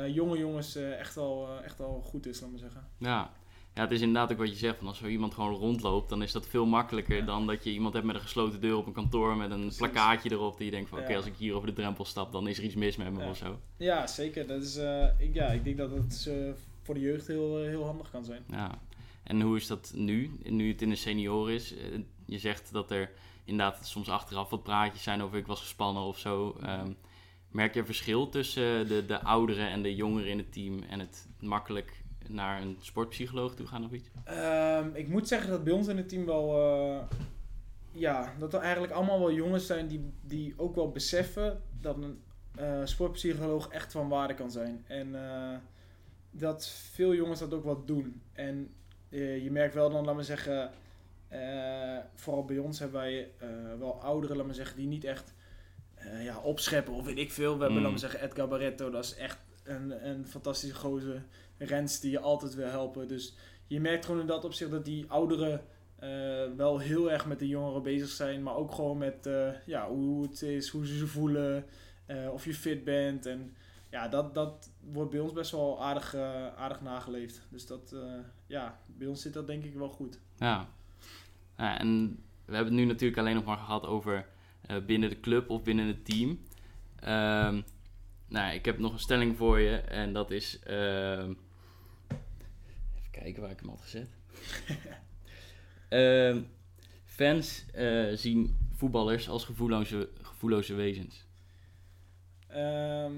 jonge 0.07 0.37
jongens 0.37 0.75
echt, 0.75 1.17
al, 1.17 1.47
echt 1.63 1.79
al 1.79 2.01
goed 2.05 2.25
is, 2.25 2.39
laat 2.41 2.49
maar 2.49 2.59
zeggen. 2.59 2.87
Ja. 2.97 3.31
Ja, 3.77 3.83
het 3.83 3.91
is 3.91 4.01
inderdaad 4.01 4.31
ook 4.31 4.37
wat 4.37 4.49
je 4.49 4.55
zegt. 4.55 4.77
Van 4.77 4.87
als 4.87 4.97
zo 4.97 5.05
iemand 5.07 5.33
gewoon 5.33 5.53
rondloopt, 5.53 6.09
dan 6.09 6.21
is 6.21 6.31
dat 6.31 6.47
veel 6.47 6.65
makkelijker 6.65 7.15
Ja. 7.17 7.25
dan 7.25 7.47
dat 7.47 7.63
je 7.63 7.71
iemand 7.71 7.93
hebt 7.93 8.05
met 8.05 8.15
een 8.15 8.21
gesloten 8.21 8.61
deur 8.61 8.77
op 8.77 8.85
een 8.87 8.93
kantoor 8.93 9.35
met 9.37 9.51
een 9.51 9.59
Precies. 9.59 9.77
plakkaatje 9.77 10.31
erop. 10.31 10.57
Die 10.57 10.65
je 10.65 10.71
denkt 10.71 10.89
van 10.89 10.99
oké, 10.99 11.15
als 11.15 11.25
ik 11.25 11.35
hier 11.37 11.53
over 11.53 11.67
de 11.67 11.73
drempel 11.73 12.05
stap, 12.05 12.31
dan 12.31 12.47
is 12.47 12.57
er 12.57 12.63
iets 12.63 12.75
mis 12.75 12.95
met 12.97 13.13
me 13.13 13.19
Ja. 13.23 13.29
of 13.29 13.37
zo. 13.37 13.59
Ja, 13.77 14.07
zeker. 14.07 14.47
Dat 14.47 14.61
is, 14.63 14.75
eh, 14.77 15.07
ik, 15.19 15.33
ja, 15.33 15.45
ik 15.47 15.63
denk 15.63 15.77
dat 15.77 15.91
het 15.91 16.25
eh, 16.29 16.35
voor 16.83 16.93
de 16.93 16.99
jeugd 17.01 17.27
heel, 17.27 17.59
eh, 17.59 17.67
heel 17.67 17.85
handig 17.85 18.09
kan 18.11 18.23
zijn. 18.25 18.43
Ja. 18.51 18.79
En 19.23 19.41
hoe 19.41 19.55
is 19.57 19.67
dat 19.67 19.91
nu, 19.95 20.31
nu 20.43 20.67
het 20.71 20.81
in 20.81 20.89
de 20.89 20.95
senior 20.95 21.51
is? 21.51 21.73
Je 22.25 22.39
zegt 22.39 22.71
dat 22.71 22.91
er 22.91 23.11
inderdaad 23.45 23.87
soms 23.87 24.09
achteraf 24.09 24.49
wat 24.49 24.63
praatjes 24.63 25.03
zijn 25.03 25.21
over 25.21 25.37
ik 25.37 25.47
was 25.47 25.59
gespannen 25.59 26.03
of 26.03 26.17
zo. 26.19 26.57
Ehm, 26.61 26.91
merk 27.51 27.73
je 27.73 27.79
een 27.79 27.85
verschil 27.85 28.29
tussen 28.29 28.87
de, 28.87 29.05
de 29.05 29.21
ouderen 29.23 29.69
en 29.69 29.81
de 29.81 29.95
jongeren 29.95 30.29
in 30.29 30.37
het 30.37 30.51
team 30.53 30.83
en 30.89 30.99
het 30.99 31.27
makkelijk 31.39 32.03
naar 32.29 32.61
een 32.61 32.77
sportpsycholoog 32.79 33.55
toe 33.55 33.67
gaan 33.67 33.85
of 33.85 33.91
iets? 33.91 34.09
Ehm, 34.23 34.89
ik 34.93 35.07
moet 35.07 35.27
zeggen 35.27 35.49
dat 35.49 35.63
bij 35.63 35.73
ons 35.73 35.87
in 35.87 35.97
het 35.97 36.09
team 36.09 36.25
wel... 36.25 36.55
eh, 36.61 37.01
ja, 37.91 38.33
dat 38.39 38.53
er 38.53 38.59
eigenlijk 38.59 38.93
allemaal 38.93 39.19
wel 39.19 39.31
jongens 39.31 39.65
zijn 39.65 39.87
die, 39.87 40.13
die 40.21 40.53
ook 40.57 40.75
wel 40.75 40.91
beseffen 40.91 41.61
dat 41.81 41.97
een 41.97 42.21
eh, 42.55 42.81
sportpsycholoog 42.83 43.67
echt 43.69 43.91
van 43.91 44.09
waarde 44.09 44.33
kan 44.33 44.51
zijn. 44.51 44.83
En 44.87 45.15
eh, 45.31 45.57
dat 46.31 46.67
veel 46.91 47.13
jongens 47.15 47.39
dat 47.39 47.53
ook 47.53 47.63
wel 47.63 47.85
doen. 47.85 48.21
En 48.33 48.73
je 49.09 49.47
merkt 49.51 49.73
wel 49.73 49.89
dan, 49.89 50.05
laat 50.05 50.15
maar 50.15 50.23
zeggen... 50.23 50.71
vooral 52.15 52.45
bij 52.45 52.57
ons 52.57 52.79
hebben 52.79 52.99
wij 53.01 53.31
wel 53.79 54.01
ouderen, 54.01 54.37
laat 54.37 54.45
maar 54.45 54.55
zeggen, 54.55 54.77
die 54.77 54.87
niet 54.87 55.03
echt 55.03 55.33
ja, 56.23 56.39
opscheppen 56.39 56.93
of 56.93 57.05
weet 57.05 57.17
ik 57.17 57.31
veel. 57.31 57.53
We 57.57 57.59
hebben, 57.63 57.77
Mm. 57.77 57.81
laat 57.81 57.91
maar 57.91 57.99
zeggen, 57.99 58.21
Edgar 58.23 58.47
Barretto, 58.47 58.89
dat 58.89 59.03
is 59.03 59.15
echt 59.15 59.37
een, 59.63 60.07
een 60.09 60.27
fantastische 60.27 60.75
gozer. 60.75 61.23
Rens 61.57 61.99
die 61.99 62.11
je 62.11 62.19
altijd 62.19 62.55
wil 62.55 62.67
helpen. 62.67 63.07
Dus 63.07 63.35
je 63.67 63.79
merkt 63.79 64.05
gewoon 64.05 64.21
in 64.21 64.27
dat 64.27 64.45
opzicht 64.45 64.71
dat 64.71 64.85
die 64.85 65.05
ouderen 65.07 65.61
eh, 65.99 66.45
wel 66.57 66.79
heel 66.79 67.11
erg 67.11 67.25
met 67.25 67.39
de 67.39 67.47
jongeren 67.47 67.83
bezig 67.83 68.09
zijn. 68.09 68.43
Maar 68.43 68.55
ook 68.55 68.71
gewoon 68.71 68.97
met 68.97 69.25
eh, 69.25 69.49
ja, 69.65 69.89
hoe 69.89 70.23
het 70.23 70.41
is, 70.41 70.69
hoe 70.69 70.87
ze 70.87 70.97
zich 70.97 71.09
voelen, 71.09 71.65
eh, 72.05 72.29
of 72.31 72.45
je 72.45 72.53
fit 72.53 72.83
bent. 72.83 73.25
En 73.25 73.55
ja, 73.89 74.07
dat, 74.07 74.33
dat 74.33 74.69
wordt 74.91 75.11
bij 75.11 75.19
ons 75.19 75.33
best 75.33 75.51
wel 75.51 75.83
aardig, 75.83 76.15
aardig 76.55 76.81
nageleefd. 76.81 77.47
Dus 77.49 77.65
dat, 77.65 77.95
ja, 78.47 78.79
bij 78.85 79.07
ons 79.07 79.21
zit 79.21 79.33
dat 79.33 79.47
denk 79.47 79.63
ik 79.63 79.73
wel 79.73 79.89
goed. 79.89 80.19
Ja. 80.35 80.69
ja. 81.57 81.79
En 81.79 82.19
we 82.45 82.55
hebben 82.55 82.73
het 82.73 82.81
nu 82.81 82.87
natuurlijk 82.87 83.19
alleen 83.19 83.35
nog 83.35 83.45
maar 83.45 83.57
gehad 83.57 83.85
over 83.85 84.27
binnen 84.85 85.09
de 85.09 85.19
club 85.19 85.49
of 85.49 85.63
binnen 85.63 85.87
het 85.87 86.05
team. 86.05 86.39
Ehm, 86.99 87.61
nou, 88.27 88.53
ik 88.53 88.65
heb 88.65 88.77
nog 88.77 88.93
een 88.93 88.99
stelling 88.99 89.37
voor 89.37 89.59
je 89.59 89.75
en 89.77 90.13
dat 90.13 90.31
is. 90.31 90.59
ehm, 90.59 91.33
kijken 93.27 93.41
waar 93.41 93.51
ik 93.51 93.59
hem 93.59 93.69
had 93.69 93.81
gezet. 93.81 94.07
Ehm, 95.89 96.41
fans 97.05 97.65
eh, 97.73 98.07
zien 98.13 98.57
voetballers 98.75 99.29
als 99.29 99.45
gevoelloze, 99.45 100.09
gevoelloze 100.21 100.73
wezens. 100.73 101.25
Ehm, 102.47 103.13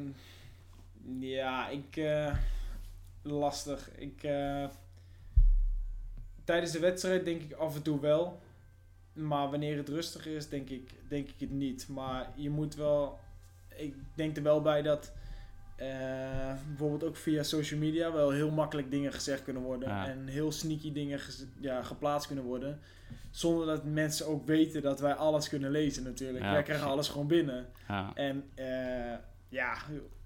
ja, 1.20 1.70
ik. 1.70 1.98
eh, 1.98 2.38
lastig. 3.22 3.92
Ik. 3.98 4.24
eh, 4.24 4.68
tijdens 6.44 6.72
de 6.72 6.80
wedstrijd 6.80 7.26
denk 7.26 7.42
ik 7.42 7.54
af 7.54 7.76
en 7.76 7.82
toe 7.82 8.00
wel. 8.00 8.40
Maar 9.14 9.50
wanneer 9.50 9.78
het 9.78 9.90
rustig 9.90 10.26
is, 10.26 10.50
denk 10.50 10.70
ik, 10.70 10.94
denk 11.08 11.28
ik 11.30 11.40
het 11.40 11.52
niet. 11.52 11.88
Maar 11.88 12.30
je 12.36 12.50
moet 12.50 12.76
wel. 12.76 13.20
Ik 13.76 13.96
denk 14.16 14.38
er 14.38 14.44
wel 14.44 14.62
bij 14.62 14.82
dat. 14.82 15.14
Eh, 15.80 16.54
bijvoorbeeld 16.68 17.04
ook 17.04 17.16
via 17.16 17.44
social 17.44 17.80
media 17.80 18.14
wel 18.14 18.32
heel 18.32 18.52
makkelijk 18.52 18.92
dingen 18.92 19.14
gezegd 19.14 19.44
kunnen 19.44 19.62
worden. 19.64 19.90
Ja. 19.90 20.08
En 20.08 20.28
heel 20.28 20.52
sneaky 20.52 20.92
dingen 20.92 21.20
ja, 21.60 21.84
geplaatst 21.84 22.28
kunnen 22.28 22.46
worden. 22.46 22.80
Zonder 23.32 23.66
dat 23.66 23.84
mensen 23.84 24.28
ook 24.28 24.46
weten 24.46 24.82
dat 24.82 25.00
wij 25.00 25.14
alles 25.14 25.50
kunnen 25.50 25.72
lezen 25.72 26.04
natuurlijk. 26.04 26.44
Ja, 26.44 26.52
wij 26.52 26.64
krijgen 26.64 26.88
alles 26.88 27.10
gewoon 27.10 27.28
binnen. 27.28 27.66
Ja, 27.88 28.12
En 28.14 28.44
eh, 28.56 29.16
ja, 29.50 29.78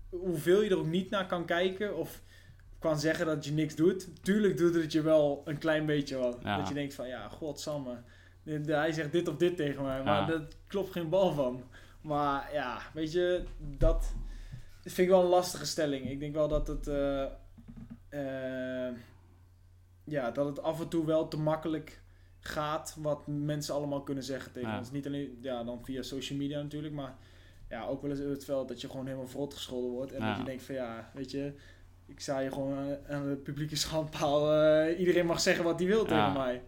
hoeveel 0.10 0.62
je 0.62 0.70
er 0.70 0.78
ook 0.78 0.86
niet 0.86 1.10
naar 1.10 1.28
kan 1.28 1.46
kijken 1.46 1.98
of 1.98 2.22
kan 2.80 3.00
zeggen 3.00 3.26
dat 3.26 3.46
je 3.46 3.52
niks 3.52 3.76
doet. 3.76 4.24
Tuurlijk 4.24 4.58
doet 4.58 4.76
het 4.76 4.92
je 4.92 5.02
wel 5.02 5.42
een 5.46 5.58
klein 5.58 5.86
beetje 5.86 6.18
wat. 6.18 6.38
Ja. 6.44 6.58
Dat 6.58 6.68
je 6.68 6.74
denkt 6.74 6.94
van, 6.94 7.08
ja, 7.08 7.28
godsamme. 7.28 7.98
Hij 8.66 8.92
zegt 8.92 9.12
dit 9.12 9.28
of 9.28 9.36
dit 9.36 9.56
tegen 9.56 9.84
mij, 9.84 10.04
maar 10.04 10.28
dat 10.28 10.56
klopt 10.68 10.92
geen 10.92 11.10
bal 11.10 11.34
van. 11.34 11.63
Maar 12.02 12.50
ja, 12.54 12.80
weet 12.94 13.12
je, 13.12 13.44
dat 13.78 14.13
vind 14.91 14.98
ik 15.08 15.13
wel 15.13 15.22
een 15.24 15.30
lastige 15.30 15.65
stelling. 15.65 16.10
Ik 16.10 16.19
denk 16.19 16.34
wel 16.34 16.48
dat 16.48 16.67
het... 16.67 16.88
eh, 16.88 17.24
eh, 18.10 18.93
ja, 20.04 20.32
dat 20.32 20.46
het 20.46 20.62
af 20.62 20.82
en 20.82 20.88
toe 20.88 21.06
wel 21.06 21.28
te 21.28 21.38
makkelijk 21.38 22.02
gaat 22.39 22.96
wat 23.00 23.28
mensen 23.28 23.74
allemaal 23.76 24.02
kunnen 24.04 24.24
zeggen 24.24 24.52
tegen 24.52 24.69
Ja. 24.69 24.78
ons. 24.78 24.91
Niet 24.91 25.06
alleen 25.06 25.38
ja, 25.41 25.63
dan 25.63 25.86
via 25.86 26.02
social 26.02 26.38
media 26.39 26.62
natuurlijk, 26.62 26.93
maar 26.93 27.15
ja, 27.69 27.86
ook 27.86 28.02
wel 28.02 28.10
eens 28.12 28.19
het 28.19 28.46
veld 28.46 28.67
dat 28.67 28.82
je 28.82 28.89
gewoon 28.89 29.06
helemaal 29.06 29.28
verrot 29.28 29.54
gescholden 29.54 29.91
wordt. 29.91 30.12
En 30.12 30.19
Ja. 30.22 30.28
dat 30.30 30.38
je 30.38 30.43
denkt 30.43 30.63
van 30.63 30.76
ja, 30.76 31.12
weet 31.13 31.32
je, 31.32 31.54
ik 32.06 32.19
sta 32.19 32.39
je 32.39 32.52
gewoon 32.52 32.98
aan- 33.08 33.30
de 33.30 33.36
publieke 33.36 33.76
schandpaal. 33.76 34.54
eh, 34.54 35.00
iedereen 35.00 35.26
mag 35.26 35.39
zeggen 35.39 35.63
wat 35.63 35.80
hij 35.80 35.88
wil 35.88 36.04
Ja. 36.04 36.08
tegen 36.08 36.34
mij. 36.34 36.63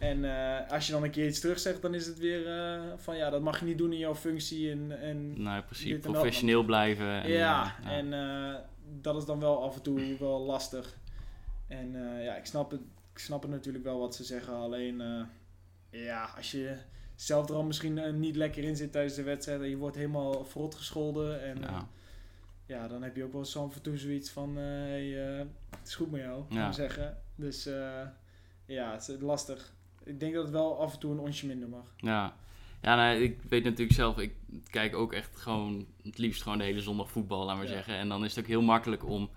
En 0.00 0.24
eh, 0.24 0.70
als 0.70 0.86
je 0.86 0.92
dan 0.92 1.02
een 1.02 1.10
keer 1.10 1.26
iets 1.26 1.40
terugzegt, 1.40 1.82
dan 1.82 1.94
is 1.94 2.06
het 2.06 2.18
weer 2.18 2.48
eh, 2.48 2.82
van 2.96 3.16
ja, 3.16 3.30
dat 3.30 3.42
mag 3.42 3.58
je 3.58 3.64
niet 3.64 3.78
doen 3.78 3.92
in 3.92 3.98
jouw 3.98 4.14
functie. 4.14 4.70
En, 4.70 5.00
en 5.00 5.42
nou 5.42 5.56
in 5.56 5.64
principe 5.64 6.10
professioneel 6.10 6.64
blijven. 6.64 7.22
En, 7.22 7.30
ja, 7.30 7.76
eh, 7.84 7.90
en 7.96 8.64
dat 9.00 9.16
is 9.16 9.24
dan 9.24 9.40
wel 9.40 9.62
af 9.62 9.76
en 9.76 9.82
toe 9.82 10.16
wel 10.18 10.40
lastig. 10.40 10.98
En 11.68 11.92
ja, 12.22 12.36
ik 12.36 12.46
snap, 12.46 12.70
het, 12.70 12.80
ik 13.12 13.18
snap 13.18 13.42
het 13.42 13.50
natuurlijk 13.50 13.84
wel 13.84 13.98
wat 13.98 14.14
ze 14.14 14.24
zeggen. 14.24 14.54
Alleen, 14.54 15.02
ja, 15.90 16.30
als 16.36 16.50
je 16.50 16.76
zelf 17.14 17.48
er 17.48 17.54
al 17.54 17.62
misschien 17.62 18.20
niet 18.20 18.36
lekker 18.36 18.64
in 18.64 18.76
zit 18.76 18.92
tijdens 18.92 19.14
de 19.14 19.22
wedstrijd 19.22 19.60
en 19.60 19.68
je 19.68 19.76
wordt 19.76 19.96
helemaal 19.96 20.44
verrot 20.44 20.74
gescholden. 20.74 21.42
En 21.42 21.60
ja. 21.60 21.88
ja. 22.66 22.88
dan 22.88 23.02
heb 23.02 23.16
je 23.16 23.24
ook 23.24 23.32
wel 23.32 23.44
zo 23.44 23.64
af 23.64 23.74
en 23.74 23.82
toe 23.82 23.96
zoiets 23.96 24.30
van, 24.30 24.56
hey, 24.56 25.08
het 25.70 25.86
is 25.88 25.94
goed 25.94 26.10
met 26.10 26.20
jou, 26.20 26.44
kan 26.48 26.56
Ja. 26.56 26.72
zeggen. 26.72 27.16
Dus 27.34 27.68
ja, 28.66 28.92
het 28.92 29.08
is 29.08 29.20
lastig. 29.20 29.72
Ik 30.04 30.20
denk 30.20 30.34
dat 30.34 30.42
het 30.42 30.52
wel 30.52 30.80
af 30.80 30.92
en 30.92 30.98
toe 30.98 31.12
een 31.12 31.18
onsje 31.18 31.46
minder 31.46 31.68
mag. 31.68 31.84
Ja, 31.96 32.34
ja 32.82 32.96
nou, 32.96 33.16
ik 33.22 33.38
weet 33.48 33.64
natuurlijk 33.64 33.92
zelf, 33.92 34.18
ik 34.18 34.32
kijk 34.70 34.96
ook 34.96 35.12
echt 35.12 35.36
gewoon 35.36 35.86
het 36.02 36.18
liefst 36.18 36.42
gewoon 36.42 36.58
de 36.58 36.64
hele 36.64 36.80
zondag 36.80 37.10
voetbal, 37.10 37.44
laat 37.44 37.56
maar 37.56 37.64
Ja. 37.66 37.70
zeggen. 37.72 37.94
En 37.94 38.08
dan 38.08 38.24
is 38.24 38.34
het 38.34 38.44
ook 38.44 38.50
heel 38.50 38.62
makkelijk 38.62 39.06
om, 39.06 39.30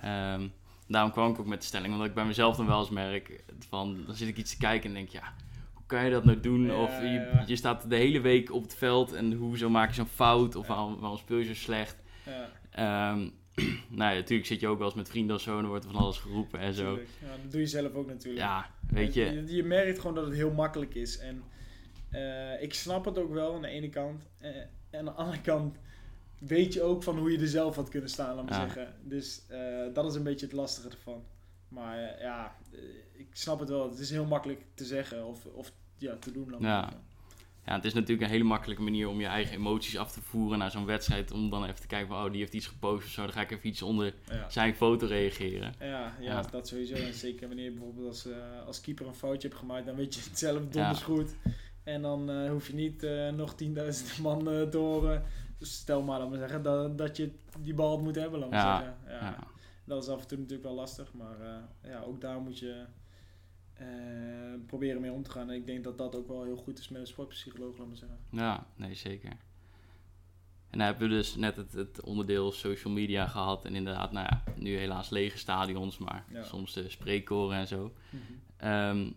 ehm, 0.00 0.48
daarom 0.86 1.10
kwam 1.12 1.30
ik 1.32 1.38
ook 1.38 1.46
met 1.46 1.60
de 1.60 1.66
stelling, 1.66 1.92
omdat 1.92 2.08
ik 2.08 2.14
bij 2.14 2.24
mezelf 2.26 2.56
dan 2.56 2.66
wel 2.66 2.80
eens 2.80 2.90
merk, 2.90 3.44
van, 3.68 4.04
dan 4.06 4.14
zit 4.14 4.28
ik 4.28 4.36
iets 4.36 4.50
te 4.50 4.58
kijken 4.58 4.88
en 4.88 4.94
denk, 4.94 5.08
ja, 5.08 5.32
hoe 5.74 5.86
kan 5.86 6.04
je 6.04 6.10
dat 6.10 6.24
nou 6.24 6.40
doen? 6.40 6.66
Ja, 6.66 6.74
of 6.74 7.00
je, 7.00 7.42
je 7.46 7.56
staat 7.56 7.90
de 7.90 7.96
hele 7.96 8.20
week 8.20 8.52
op 8.52 8.62
het 8.62 8.74
veld 8.76 9.12
en 9.12 9.32
hoezo 9.32 9.68
maak 9.70 9.88
je 9.88 9.94
zo'n 9.94 10.06
fout? 10.06 10.56
Of 10.56 10.66
waarom, 10.66 10.98
waarom 11.00 11.18
speel 11.18 11.38
je 11.38 11.44
zo 11.44 11.54
slecht? 11.54 11.96
Ja, 12.24 12.48
Ehm, 12.70 13.28
nou 13.98 14.10
ja, 14.12 14.18
natuurlijk 14.18 14.48
zit 14.48 14.60
je 14.60 14.68
ook 14.68 14.78
wel 14.78 14.86
eens 14.86 14.96
met 14.96 15.08
vrienden 15.08 15.36
of 15.36 15.42
zo 15.42 15.54
en 15.54 15.60
dan 15.60 15.68
wordt 15.68 15.84
er 15.84 15.90
van 15.90 16.00
alles 16.00 16.18
geroepen 16.18 16.60
en 16.60 16.74
zo. 16.74 16.92
Ja, 17.20 17.36
dat 17.42 17.52
doe 17.52 17.60
je 17.60 17.66
zelf 17.66 17.92
ook 17.94 18.06
natuurlijk. 18.06 18.44
Ja, 18.44 18.70
weet 18.90 19.14
je, 19.14 19.24
je. 19.24 19.54
Je 19.56 19.62
merkt 19.62 19.98
gewoon 19.98 20.14
dat 20.14 20.24
het 20.26 20.34
heel 20.34 20.52
makkelijk 20.52 20.94
is. 20.94 21.18
En 21.18 21.42
eh, 22.10 22.62
ik 22.62 22.74
snap 22.74 23.04
het 23.04 23.18
ook 23.18 23.32
wel 23.32 23.54
aan 23.54 23.62
de 23.62 23.68
ene 23.68 23.88
kant. 23.88 24.22
Eh, 24.38 24.56
en 24.90 24.98
aan 24.98 25.04
de 25.04 25.10
andere 25.10 25.40
kant 25.40 25.76
weet 26.38 26.72
je 26.72 26.82
ook 26.82 27.02
van 27.02 27.18
hoe 27.18 27.32
je 27.32 27.38
er 27.38 27.48
zelf 27.48 27.76
had 27.76 27.88
kunnen 27.88 28.10
staan, 28.10 28.34
laat 28.36 28.44
maar 28.50 28.60
Ja. 28.60 28.64
zeggen. 28.66 28.94
Dus 29.02 29.42
eh, 29.48 29.58
dat 29.94 30.06
is 30.10 30.14
een 30.14 30.22
beetje 30.22 30.46
het 30.46 30.54
lastige 30.54 30.88
ervan. 30.88 31.24
Maar 31.68 32.20
ja, 32.20 32.56
ik 33.12 33.26
snap 33.32 33.58
het 33.60 33.68
wel. 33.68 33.90
Het 33.90 33.98
is 33.98 34.10
heel 34.10 34.24
makkelijk 34.26 34.64
te 34.74 34.84
zeggen 34.84 35.26
of, 35.26 35.44
of 35.46 35.72
ja, 35.98 36.16
te 36.16 36.32
doen. 36.32 36.50
Laat 36.50 36.60
Ja. 36.60 36.80
zeggen. 36.82 37.06
Ja, 37.68 37.74
het 37.74 37.84
is 37.84 37.92
natuurlijk 37.94 38.22
een 38.22 38.32
hele 38.32 38.44
makkelijke 38.44 38.82
manier 38.82 39.08
om 39.08 39.20
je 39.20 39.26
eigen 39.26 39.56
emoties 39.56 39.96
af 39.98 40.12
te 40.12 40.20
voeren 40.22 40.58
naar 40.58 40.70
zo'n 40.70 40.84
wedstrijd. 40.86 41.30
Om 41.32 41.50
dan 41.50 41.64
even 41.64 41.80
te 41.80 41.86
kijken 41.86 42.08
van, 42.08 42.24
oh, 42.24 42.30
die 42.30 42.40
heeft 42.40 42.54
iets 42.54 42.66
gepost 42.66 43.04
of 43.04 43.10
zo. 43.10 43.22
Dan 43.22 43.32
ga 43.32 43.40
ik 43.40 43.50
even 43.50 43.68
iets 43.68 43.82
onder 43.82 44.14
Ja. 44.30 44.50
zijn 44.50 44.74
foto 44.74 45.06
reageren. 45.06 45.74
Ja, 45.78 45.86
ja, 45.86 46.14
Ja. 46.20 46.42
dat 46.42 46.68
sowieso. 46.68 46.94
En 46.94 47.14
zeker 47.14 47.46
wanneer 47.46 47.64
je 47.64 47.70
bijvoorbeeld 47.70 48.06
als, 48.06 48.26
eh, 48.26 48.36
als 48.66 48.80
keeper 48.80 49.06
een 49.06 49.14
foutje 49.14 49.48
hebt 49.48 49.60
gemaakt, 49.60 49.86
dan 49.86 49.94
weet 49.96 50.14
je 50.14 50.20
het 50.22 50.38
zelf 50.38 50.58
donders 50.68 51.02
goed. 51.02 51.36
En 51.84 52.02
dan 52.02 52.30
eh, 52.30 52.50
hoef 52.50 52.66
je 52.66 52.74
niet 52.74 53.02
eh, 53.02 53.28
nog 53.30 53.54
10.000 53.54 54.18
man 54.22 54.44
te 54.70 54.76
horen. 54.78 55.22
Dus 55.58 55.72
stel 55.74 56.02
maar, 56.02 56.18
laat 56.18 56.28
maar 56.30 56.38
zeggen, 56.38 56.62
dat, 56.62 56.98
dat 56.98 57.16
je 57.16 57.30
die 57.58 57.74
bal 57.74 58.00
moeten 58.00 58.22
hebben, 58.22 58.40
laat 58.40 58.50
maar 58.50 58.76
zeggen. 58.80 58.96
Ja, 59.06 59.12
Ja. 59.20 59.36
Dat 59.84 60.02
is 60.02 60.08
af 60.08 60.20
en 60.20 60.26
toe 60.26 60.38
natuurlijk 60.38 60.64
wel 60.64 60.74
lastig, 60.76 61.12
maar 61.12 61.36
ja, 61.82 62.00
ook 62.00 62.20
daar 62.20 62.40
moet 62.40 62.58
je 62.58 62.84
eh, 63.78 63.86
proberen 64.66 65.00
mee 65.00 65.12
om 65.12 65.22
te 65.22 65.30
gaan. 65.30 65.50
En 65.50 65.56
ik 65.56 65.66
denk 65.66 65.84
dat 65.84 65.98
dat 65.98 66.14
ook 66.16 66.28
wel 66.28 66.44
heel 66.44 66.56
goed 66.56 66.78
is 66.78 66.88
met 66.88 67.00
een 67.00 67.06
sportpsycholoog, 67.06 67.78
laat 67.78 67.86
maar 67.86 67.96
zeggen. 67.96 68.18
ja, 68.30 68.66
nee, 68.76 68.94
zeker. 68.94 69.30
En 70.70 70.78
dan 70.78 70.86
hebben 70.86 71.08
we 71.08 71.14
dus 71.14 71.36
net 71.36 71.56
het, 71.56 71.72
het 71.72 72.00
onderdeel 72.00 72.52
social 72.52 72.92
media 72.92 73.26
gehad. 73.26 73.64
En 73.64 73.74
inderdaad, 73.74 74.12
nou 74.12 74.26
ja, 74.30 74.42
nu 74.56 74.76
helaas 74.76 75.10
lege 75.10 75.38
stadions, 75.38 75.98
maar 75.98 76.24
Ja. 76.32 76.42
soms 76.42 76.72
de 76.72 76.88
spreekkoren 76.88 77.56
en 77.58 77.66
zo. 77.66 77.92
Ehm, 78.56 79.10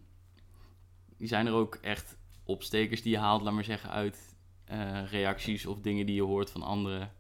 zijn 1.20 1.48
er 1.48 1.54
ook 1.54 1.76
echt 1.76 2.18
opstekers 2.44 3.02
die 3.02 3.12
je 3.12 3.18
haalt, 3.18 3.42
laat 3.42 3.54
maar 3.54 3.64
zeggen, 3.64 3.90
uit 3.90 4.36
eh, 4.66 5.04
reacties 5.12 5.66
of 5.66 5.80
dingen 5.82 6.06
die 6.06 6.16
je 6.16 6.22
hoort 6.22 6.52
van 6.52 6.62
anderen? 6.62 7.12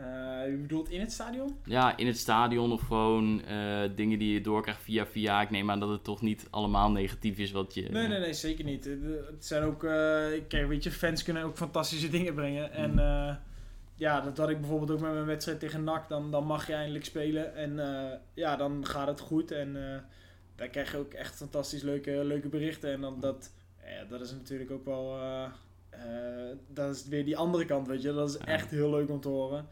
Uh, 0.00 0.50
je 0.50 0.56
bedoelt 0.56 0.88
in 0.88 1.00
het 1.00 1.12
stadion? 1.12 1.56
Ja, 1.64 1.96
in 1.96 2.06
het 2.06 2.18
stadion 2.18 2.72
of 2.72 2.80
gewoon 2.80 3.42
uh, 3.50 3.82
dingen 3.94 4.18
die 4.18 4.32
je 4.32 4.40
doorkrijgt 4.40 4.82
via 4.82 5.06
via. 5.06 5.40
Ik 5.40 5.50
neem 5.50 5.70
aan 5.70 5.80
dat 5.80 5.88
het 5.88 6.04
toch 6.04 6.20
niet 6.20 6.46
allemaal 6.50 6.90
negatief 6.90 7.38
is 7.38 7.50
wat 7.50 7.74
je... 7.74 7.88
Nee, 7.90 8.08
nee, 8.08 8.18
nee, 8.18 8.32
zeker 8.32 8.64
niet. 8.64 8.84
Het 8.84 9.46
zijn 9.46 9.62
ook... 9.62 9.84
Uh, 9.84 9.90
kijk, 10.48 10.66
weet 10.68 10.84
je, 10.84 10.90
fans 10.90 11.22
kunnen 11.22 11.42
ook 11.42 11.56
fantastische 11.56 12.08
dingen 12.08 12.34
brengen. 12.34 12.72
En 12.72 12.90
mm. 12.90 13.38
ja, 13.94 14.20
dat 14.20 14.36
had 14.36 14.48
ik 14.48 14.60
bijvoorbeeld 14.60 14.90
ook 14.90 15.00
met 15.00 15.12
mijn 15.12 15.26
wedstrijd 15.26 15.60
tegen 15.60 15.84
NAC. 15.84 16.08
Dan, 16.08 16.30
dan 16.30 16.46
mag 16.46 16.66
je 16.66 16.72
eindelijk 16.72 17.04
spelen. 17.04 17.54
En 17.54 17.80
ja, 18.34 18.56
dan 18.56 18.86
gaat 18.86 19.06
het 19.06 19.20
goed. 19.20 19.50
En 19.50 20.02
daar 20.56 20.68
krijg 20.68 20.92
je 20.92 20.98
ook 20.98 21.12
echt 21.12 21.34
fantastisch 21.34 21.82
leuke, 21.82 22.24
leuke 22.24 22.48
berichten. 22.48 22.92
En 22.92 23.00
dan 23.00 23.20
dat... 23.20 23.52
Ja, 23.84 24.04
dat 24.08 24.20
is 24.20 24.32
natuurlijk 24.32 24.70
ook 24.70 24.84
wel... 24.84 25.18
dat 26.68 26.94
is 26.94 27.08
weer 27.08 27.24
die 27.24 27.36
andere 27.36 27.64
kant, 27.64 27.86
weet 27.86 28.02
je. 28.02 28.12
Dat 28.12 28.28
is 28.28 28.36
echt 28.36 28.70
heel 28.70 28.90
leuk 28.90 29.10
om 29.10 29.20
te 29.20 29.28
horen. 29.28 29.68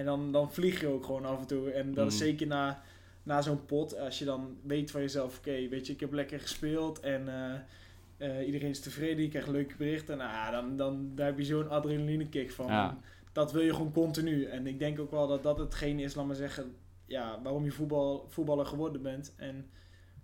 En 0.00 0.06
dan, 0.06 0.32
dan 0.32 0.52
vlieg 0.52 0.80
je 0.80 0.86
ook 0.86 1.04
gewoon 1.04 1.24
af 1.24 1.40
en 1.40 1.46
toe. 1.46 1.70
En 1.70 1.94
dat 1.94 2.06
is 2.06 2.12
mm. 2.12 2.18
zeker 2.18 2.46
na, 2.46 2.82
na 3.22 3.42
zo'n 3.42 3.64
pot, 3.64 3.98
als 3.98 4.18
je 4.18 4.24
dan 4.24 4.56
weet 4.62 4.90
van 4.90 5.00
jezelf, 5.00 5.38
oké, 5.38 5.68
weet 5.68 5.86
je, 5.86 5.92
ik 5.92 6.00
heb 6.00 6.12
lekker 6.12 6.40
gespeeld 6.40 7.00
en 7.00 7.28
uh, 7.28 8.28
uh, 8.28 8.46
iedereen 8.46 8.70
is 8.70 8.80
tevreden, 8.80 9.22
je 9.22 9.28
krijgt 9.28 9.48
leuke 9.48 9.76
berichten. 9.76 10.16
Nou, 10.16 10.52
dan, 10.52 10.76
dan 10.76 11.12
daar 11.14 11.26
heb 11.26 11.38
je 11.38 11.44
zo'n 11.44 11.68
adrenaline 11.68 12.28
kick 12.28 12.50
van. 12.50 12.98
Dat 13.32 13.52
wil 13.52 13.62
je 13.62 13.74
gewoon 13.74 13.92
continu. 13.92 14.44
En 14.44 14.66
ik 14.66 14.78
denk 14.78 15.00
ook 15.00 15.10
wel 15.10 15.26
dat 15.26 15.42
dat 15.42 15.58
hetgeen 15.58 15.98
is, 15.98 16.14
laat 16.14 16.26
maar 16.26 16.36
zeggen, 16.36 16.74
ja, 17.06 17.40
waarom 17.42 17.64
je 17.64 17.70
voetbal, 17.70 18.26
voetballer 18.28 18.66
geworden 18.66 19.02
bent. 19.02 19.34
En 19.36 19.70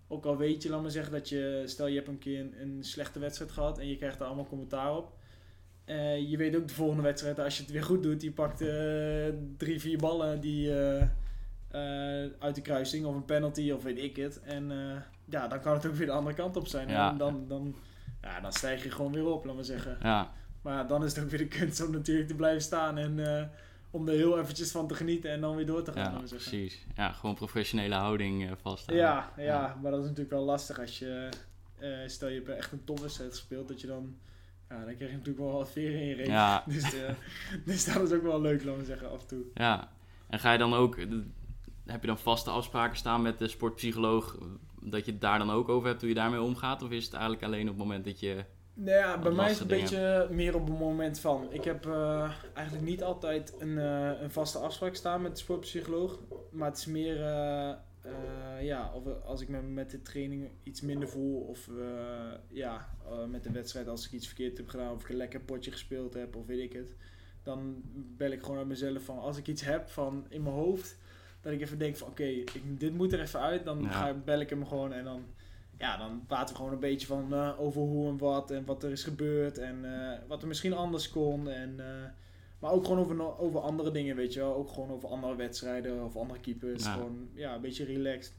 ook 0.09 0.25
al 0.25 0.37
weet 0.37 0.63
je, 0.63 0.71
laat 0.71 0.83
maar 0.83 0.91
zeggen, 0.91 1.13
dat 1.13 1.29
je, 1.29 1.63
stel 1.67 1.87
je 1.87 1.97
hebt 1.97 2.09
een 2.09 2.19
keer 2.19 2.41
een, 2.41 2.61
een 2.61 2.85
slechte 2.85 3.19
wedstrijd 3.19 3.51
gehad 3.51 3.79
en 3.79 3.89
je 3.89 3.97
krijgt 3.97 4.21
er 4.21 4.27
allemaal 4.27 4.47
commentaar 4.47 4.97
op 4.97 5.13
uh, 5.87 6.31
je 6.31 6.37
weet 6.37 6.57
ook 6.57 6.69
de 6.69 6.75
volgende 6.75 7.03
wedstrijd, 7.03 7.39
als 7.39 7.57
je 7.57 7.63
het 7.63 7.73
weer 7.73 7.83
goed 7.83 8.03
doet, 8.03 8.23
je 8.23 8.33
pakt 8.33 8.63
uh, 8.63 8.69
drie, 9.57 9.81
vier 9.81 9.99
ballen 9.99 10.41
die, 10.41 10.69
uh, 10.69 11.03
uit 12.39 12.55
de 12.55 12.61
kruising 12.63 13.07
of 13.07 13.15
een 13.15 13.25
penalty 13.25 13.71
of 13.71 13.83
weet 13.83 13.99
ik 13.99 14.17
het. 14.17 14.41
En 14.43 14.73
ja, 15.25 15.49
dan 15.49 15.61
kan 15.61 15.73
het 15.73 15.87
ook 15.87 15.95
weer 15.95 16.07
de 16.07 16.13
andere 16.13 16.37
kant 16.37 16.57
op 16.57 16.67
zijn. 16.67 16.89
En 16.89 17.17
dan, 17.17 17.49
dan, 17.49 17.77
ja, 18.23 18.41
dan 18.41 18.53
stijg 18.53 18.83
je 18.83 18.91
gewoon 18.91 19.13
weer 19.13 19.27
op, 19.27 19.45
laat 19.45 19.55
maar 19.55 19.65
zeggen. 19.65 19.99
Ja. 20.03 20.33
Maar 20.63 20.87
dan 20.87 21.05
is 21.05 21.15
het 21.15 21.25
ook 21.25 21.31
weer 21.31 21.39
de 21.39 21.59
kunst 21.59 21.85
om 21.85 21.91
natuurlijk 21.91 22.29
te 22.29 22.35
blijven 22.35 22.63
staan 22.63 22.99
en 22.99 23.51
om 23.91 24.09
er 24.09 24.15
heel 24.15 24.39
eventjes 24.39 24.71
van 24.71 24.89
te 24.89 24.95
genieten 24.95 25.31
en 25.31 25.41
dan 25.41 25.57
weer 25.57 25.67
door 25.67 25.83
te 25.83 25.93
gaan. 25.93 26.13
Ja, 26.13 26.29
precies. 26.29 26.87
Ja, 26.97 27.13
gewoon 27.13 27.35
professionele 27.35 27.95
houding 27.95 28.51
vasthouden. 28.63 29.07
Ja, 29.07 29.33
ja, 29.37 29.45
ja, 29.45 29.79
maar 29.83 29.91
dat 29.91 30.01
is 30.01 30.07
natuurlijk 30.07 30.35
wel 30.35 30.45
lastig 30.45 30.81
als 30.81 30.99
je, 30.99 31.29
stel 32.07 32.29
je 32.29 32.35
hebt 32.35 32.49
echt 32.49 32.73
een 32.73 32.85
topwedstrijd 32.85 33.31
gespeeld, 33.31 33.69
dat 33.69 33.81
je 33.81 33.87
dan 33.87 34.19
ja, 34.69 34.85
dan 34.85 34.95
krijg 34.97 35.11
je 35.11 35.17
natuurlijk 35.17 35.39
wel 35.39 35.53
wat 35.53 35.71
veren 35.71 36.01
in 36.01 36.07
je 36.07 36.15
reet. 36.15 36.27
Ja. 36.27 36.65
dus, 36.67 36.95
uh, 36.95 37.01
dus 37.65 37.85
dat 37.85 38.03
is 38.03 38.13
ook 38.13 38.23
wel 38.23 38.41
leuk, 38.41 38.65
laten 38.65 38.81
we 38.81 38.87
zeggen, 38.87 39.11
af 39.11 39.21
en 39.21 39.27
toe. 39.27 39.45
Ja, 39.55 39.91
en 40.29 40.39
ga 40.39 40.53
je 40.53 40.59
dan 40.59 40.75
ook, 40.75 40.97
heb 41.87 42.01
je 42.01 42.07
dan 42.07 42.19
vaste 42.19 42.51
afspraken 42.51 42.97
staan 42.97 43.23
met 43.23 43.39
de 43.39 43.49
sportpsycholoog, 43.49 44.39
dat 44.81 45.05
je 45.05 45.13
het 45.13 45.21
daar 45.21 45.39
dan 45.39 45.51
ook 45.51 45.69
over 45.69 45.89
hebt, 45.89 46.01
hoe 46.01 46.09
je 46.09 46.15
daarmee 46.15 46.41
omgaat? 46.41 46.83
Of 46.83 46.91
is 46.91 47.05
het 47.05 47.13
eigenlijk 47.13 47.45
alleen 47.45 47.63
op 47.63 47.69
het 47.69 47.77
moment 47.77 48.05
dat 48.05 48.21
je... 48.21 48.45
Nou 48.75 48.99
ja, 48.99 49.19
bij 49.19 49.33
mij 49.33 49.51
is 49.51 49.59
het 49.59 49.71
een 49.71 49.79
beetje 49.79 50.29
meer 50.31 50.55
op 50.55 50.67
het 50.67 50.79
moment 50.79 51.19
van. 51.19 51.47
Ik 51.51 51.65
heb 51.65 51.87
uh, 51.87 52.31
eigenlijk 52.55 52.87
niet 52.87 53.03
altijd 53.03 53.55
een, 53.59 53.69
uh, 53.69 54.21
een 54.21 54.31
vaste 54.31 54.59
afspraak 54.59 54.95
staan 54.95 55.23
met 55.23 55.33
de 55.33 55.43
sportpsycholoog. 55.43 56.19
Maar 56.51 56.69
het 56.69 56.79
is 56.79 56.87
meer 56.87 57.21
uh, 57.21 57.73
ja, 58.61 58.93
of 58.95 59.23
als 59.25 59.41
ik 59.41 59.49
me 59.49 59.63
met 59.63 59.91
de 59.91 60.03
training 60.03 60.51
iets 60.63 60.81
minder 60.81 61.09
voel 61.09 61.41
of 61.41 61.69
uh, 61.69 61.85
ja, 62.49 62.89
uh, 63.07 63.25
met 63.25 63.45
de 63.45 63.51
wedstrijd 63.51 63.89
als 63.89 64.07
ik 64.07 64.13
iets 64.13 64.27
verkeerd 64.27 64.57
heb 64.57 64.69
gedaan 64.69 64.93
of 64.93 65.03
ik 65.03 65.09
een 65.09 65.17
lekker 65.17 65.41
potje 65.41 65.71
gespeeld 65.71 66.15
heb 66.15 66.37
of 66.37 66.47
weet 66.47 66.63
ik 66.63 66.73
het, 66.73 66.95
dan 67.43 67.83
bel 68.17 68.31
ik 68.31 68.43
gewoon 68.43 68.59
aan 68.59 68.67
mezelf 68.67 69.03
van 69.03 69.19
als 69.19 69.37
ik 69.37 69.47
iets 69.47 69.63
heb 69.63 69.89
van 69.89 70.27
in 70.29 70.43
mijn 70.43 70.55
hoofd, 70.55 70.99
dat 71.41 71.53
ik 71.53 71.61
even 71.61 71.79
denk 71.79 71.97
van 71.97 72.09
oké, 72.09 72.23
okay, 72.23 72.45
dit 72.79 72.95
moet 72.95 73.13
er 73.13 73.21
even 73.21 73.41
uit, 73.41 73.65
dan 73.65 73.91
ga, 73.91 74.15
bel 74.15 74.41
ik 74.41 74.51
hem 74.51 74.67
gewoon 74.67 74.93
en 74.93 75.05
dan, 75.05 75.25
ja, 75.79 75.97
dan 75.97 76.25
praten 76.27 76.49
we 76.49 76.57
gewoon 76.57 76.73
een 76.73 76.81
beetje 76.81 77.07
van 77.07 77.35
over 77.57 77.81
hoe 77.81 78.09
en 78.09 78.19
wat 78.19 78.51
en 78.51 78.65
wat 78.65 78.83
er 78.83 78.91
is 78.91 79.05
gebeurd 79.05 79.59
en 79.59 79.85
wat 80.29 80.43
er 80.43 80.49
misschien 80.49 80.73
anders 80.73 81.11
kon 81.11 81.49
en 81.49 81.81
maar 82.59 82.71
ook 82.71 82.85
gewoon 82.85 82.99
over, 82.99 83.39
over 83.39 83.61
andere 83.61 83.91
dingen, 83.91 84.17
weet 84.17 84.33
je 84.33 84.41
wel. 84.41 84.55
Ook 84.55 84.71
gewoon 84.71 84.91
over 84.91 85.09
andere 85.09 85.37
wedstrijden 85.37 86.05
of 86.05 86.17
andere 86.17 86.41
keepers. 86.41 86.87
Gewoon, 86.87 87.29
ja, 87.35 87.55
een 87.55 87.61
beetje 87.61 87.85
relaxed. 87.85 88.35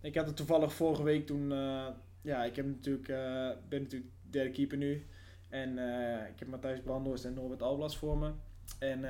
Ik 0.00 0.14
had 0.14 0.26
het 0.26 0.36
toevallig 0.36 0.72
vorige 0.72 1.02
week 1.02 1.26
toen... 1.26 1.50
Uh, 1.50 1.86
ja, 2.22 2.44
ik 2.44 2.56
heb 2.56 2.66
natuurlijk, 2.66 3.08
uh, 3.08 3.50
ben 3.68 3.82
natuurlijk 3.82 4.12
derde 4.30 4.50
keeper 4.50 4.76
nu. 4.76 5.06
En 5.48 5.76
uh, 5.76 6.28
ik 6.28 6.38
heb 6.38 6.48
Matthijs 6.48 6.80
Brandhorst 6.80 7.24
en 7.24 7.34
Norbert 7.34 7.62
Alblas 7.62 7.96
voor 7.96 8.18
me. 8.18 8.30
En 8.78 9.00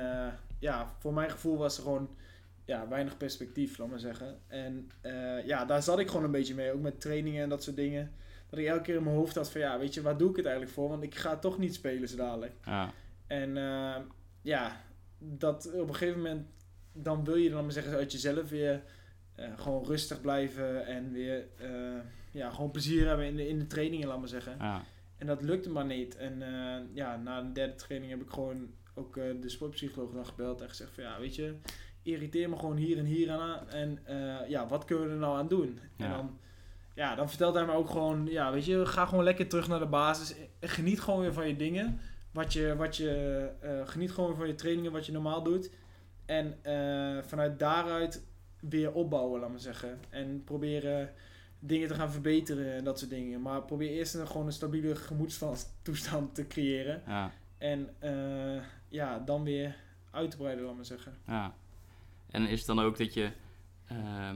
ja, 0.59 0.95
voor 0.99 1.13
mijn 1.13 1.29
gevoel 1.29 1.57
was 1.57 1.77
er 1.77 1.83
gewoon 1.83 2.09
ja, 2.65 2.87
weinig 2.87 3.17
perspectief, 3.17 3.77
laat 3.77 3.89
maar 3.89 3.99
zeggen. 3.99 4.39
En 4.47 4.89
ja, 5.45 5.65
daar 5.65 5.83
zat 5.83 5.99
ik 5.99 6.07
gewoon 6.07 6.23
een 6.23 6.31
beetje 6.31 6.55
mee. 6.55 6.71
Ook 6.71 6.81
met 6.81 7.01
trainingen 7.01 7.43
en 7.43 7.49
dat 7.49 7.63
soort 7.63 7.75
dingen. 7.75 8.11
Dat 8.49 8.59
ik 8.59 8.65
elke 8.65 8.81
keer 8.81 8.95
in 8.95 9.03
mijn 9.03 9.15
hoofd 9.15 9.35
had 9.35 9.51
van... 9.51 9.61
Ja, 9.61 9.79
weet 9.79 9.93
je, 9.93 10.01
waar 10.01 10.17
doe 10.17 10.29
ik 10.29 10.35
het 10.35 10.45
eigenlijk 10.45 10.75
voor? 10.75 10.89
Want 10.89 11.03
ik 11.03 11.15
ga 11.15 11.37
toch 11.37 11.57
niet 11.57 11.73
spelen 11.73 12.07
zo 12.07 12.17
dadelijk. 12.17 12.53
Ja. 12.65 12.91
En 13.27 13.57
ja, 14.47 14.81
dat 15.17 15.71
op 15.73 15.87
een 15.87 15.95
gegeven 15.95 16.21
moment, 16.21 16.47
dan 16.93 17.23
wil 17.23 17.35
je 17.35 17.49
dan 17.49 17.63
maar 17.63 17.71
zeggen 17.71 17.93
uit 17.93 18.11
jezelf 18.11 18.49
weer 18.49 18.83
uh, 19.39 19.45
gewoon 19.55 19.85
rustig 19.85 20.21
blijven 20.21 20.85
en 20.85 21.11
weer 21.11 21.47
uh, 21.61 21.99
ja, 22.31 22.49
gewoon 22.49 22.71
plezier 22.71 23.07
hebben 23.07 23.25
in 23.25 23.35
de, 23.35 23.47
in 23.47 23.59
de 23.59 23.67
trainingen, 23.67 24.07
laat 24.07 24.19
maar 24.19 24.27
zeggen. 24.27 24.55
Ja. 24.59 24.83
En 25.17 25.27
dat 25.27 25.41
lukte 25.41 25.69
maar 25.69 25.85
niet. 25.85 26.15
En 26.15 26.41
uh, 26.41 26.95
ja, 26.95 27.17
na 27.17 27.41
de 27.41 27.51
derde 27.51 27.75
training 27.75 28.11
heb 28.11 28.21
ik 28.21 28.29
gewoon 28.29 28.69
ook 28.95 29.13
de 29.13 29.49
sportpsycholoog 29.49 30.11
dan 30.11 30.25
gebeld 30.25 30.61
en 30.61 30.69
gezegd 30.69 30.93
van 30.93 31.03
ja, 31.03 31.19
weet 31.19 31.35
je, 31.35 31.55
irriteer 32.01 32.49
me 32.49 32.55
gewoon 32.55 32.77
hier 32.77 32.97
en 32.97 33.05
hier 33.05 33.31
aan. 33.31 33.69
En 33.69 33.99
ja, 34.47 34.67
wat 34.67 34.85
kunnen 34.85 35.07
we 35.07 35.11
er 35.11 35.19
nou 35.19 35.37
aan 35.37 35.47
doen? 35.47 35.79
Ja. 35.97 36.05
En 36.05 36.11
dan, 36.11 36.39
ja, 36.95 37.15
dan 37.15 37.29
vertelt 37.29 37.55
hij 37.55 37.65
me 37.65 37.71
ook 37.71 37.89
gewoon, 37.89 38.25
ja, 38.25 38.51
weet 38.51 38.65
je, 38.65 38.85
ga 38.85 39.05
gewoon 39.05 39.23
lekker 39.23 39.47
terug 39.47 39.67
naar 39.67 39.79
de 39.79 39.85
basis. 39.85 40.35
Geniet 40.61 40.99
gewoon 40.99 41.19
weer 41.21 41.33
van 41.33 41.47
je 41.47 41.55
dingen. 41.55 41.99
Wat 42.37 42.53
je, 42.53 42.75
wat 42.75 42.97
je 42.97 43.49
uh, 43.63 43.87
geniet 43.87 44.11
gewoon 44.11 44.35
van 44.35 44.47
je 44.47 44.55
trainingen, 44.55 44.91
wat 44.91 45.05
je 45.05 45.11
normaal 45.11 45.43
doet. 45.43 45.71
En 46.25 46.45
uh, 46.63 47.23
vanuit 47.23 47.59
daaruit 47.59 48.25
weer 48.59 48.91
opbouwen, 48.91 49.39
laat 49.39 49.49
maar 49.49 49.59
zeggen. 49.59 49.99
En 50.09 50.43
proberen 50.43 51.13
dingen 51.59 51.87
te 51.87 51.93
gaan 51.93 52.11
verbeteren 52.11 52.73
en 52.73 52.83
dat 52.83 52.99
soort 52.99 53.11
dingen. 53.11 53.41
Maar 53.41 53.61
probeer 53.61 53.89
eerst 53.89 54.13
een, 54.13 54.27
gewoon 54.27 54.45
een 54.45 54.51
stabiele 54.51 54.95
gemoedstoestand 54.95 56.35
te 56.35 56.47
creëren. 56.47 57.01
Ja. 57.07 57.31
En 57.57 57.89
uh, 58.03 58.63
ja, 58.87 59.19
dan 59.19 59.43
weer 59.43 59.75
uit 60.11 60.31
te 60.31 60.37
breiden, 60.37 60.65
laat 60.65 60.75
maar 60.75 60.85
zeggen. 60.85 61.17
Ja. 61.27 61.55
En 62.29 62.47
is 62.47 62.57
het 62.57 62.67
dan 62.67 62.79
ook 62.79 62.97
dat 62.97 63.13
je 63.13 63.31
uh, 63.91 64.31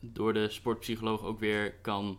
door 0.00 0.32
de 0.32 0.48
sportpsycholoog 0.48 1.22
ook 1.22 1.38
weer 1.38 1.74
kan 1.74 2.18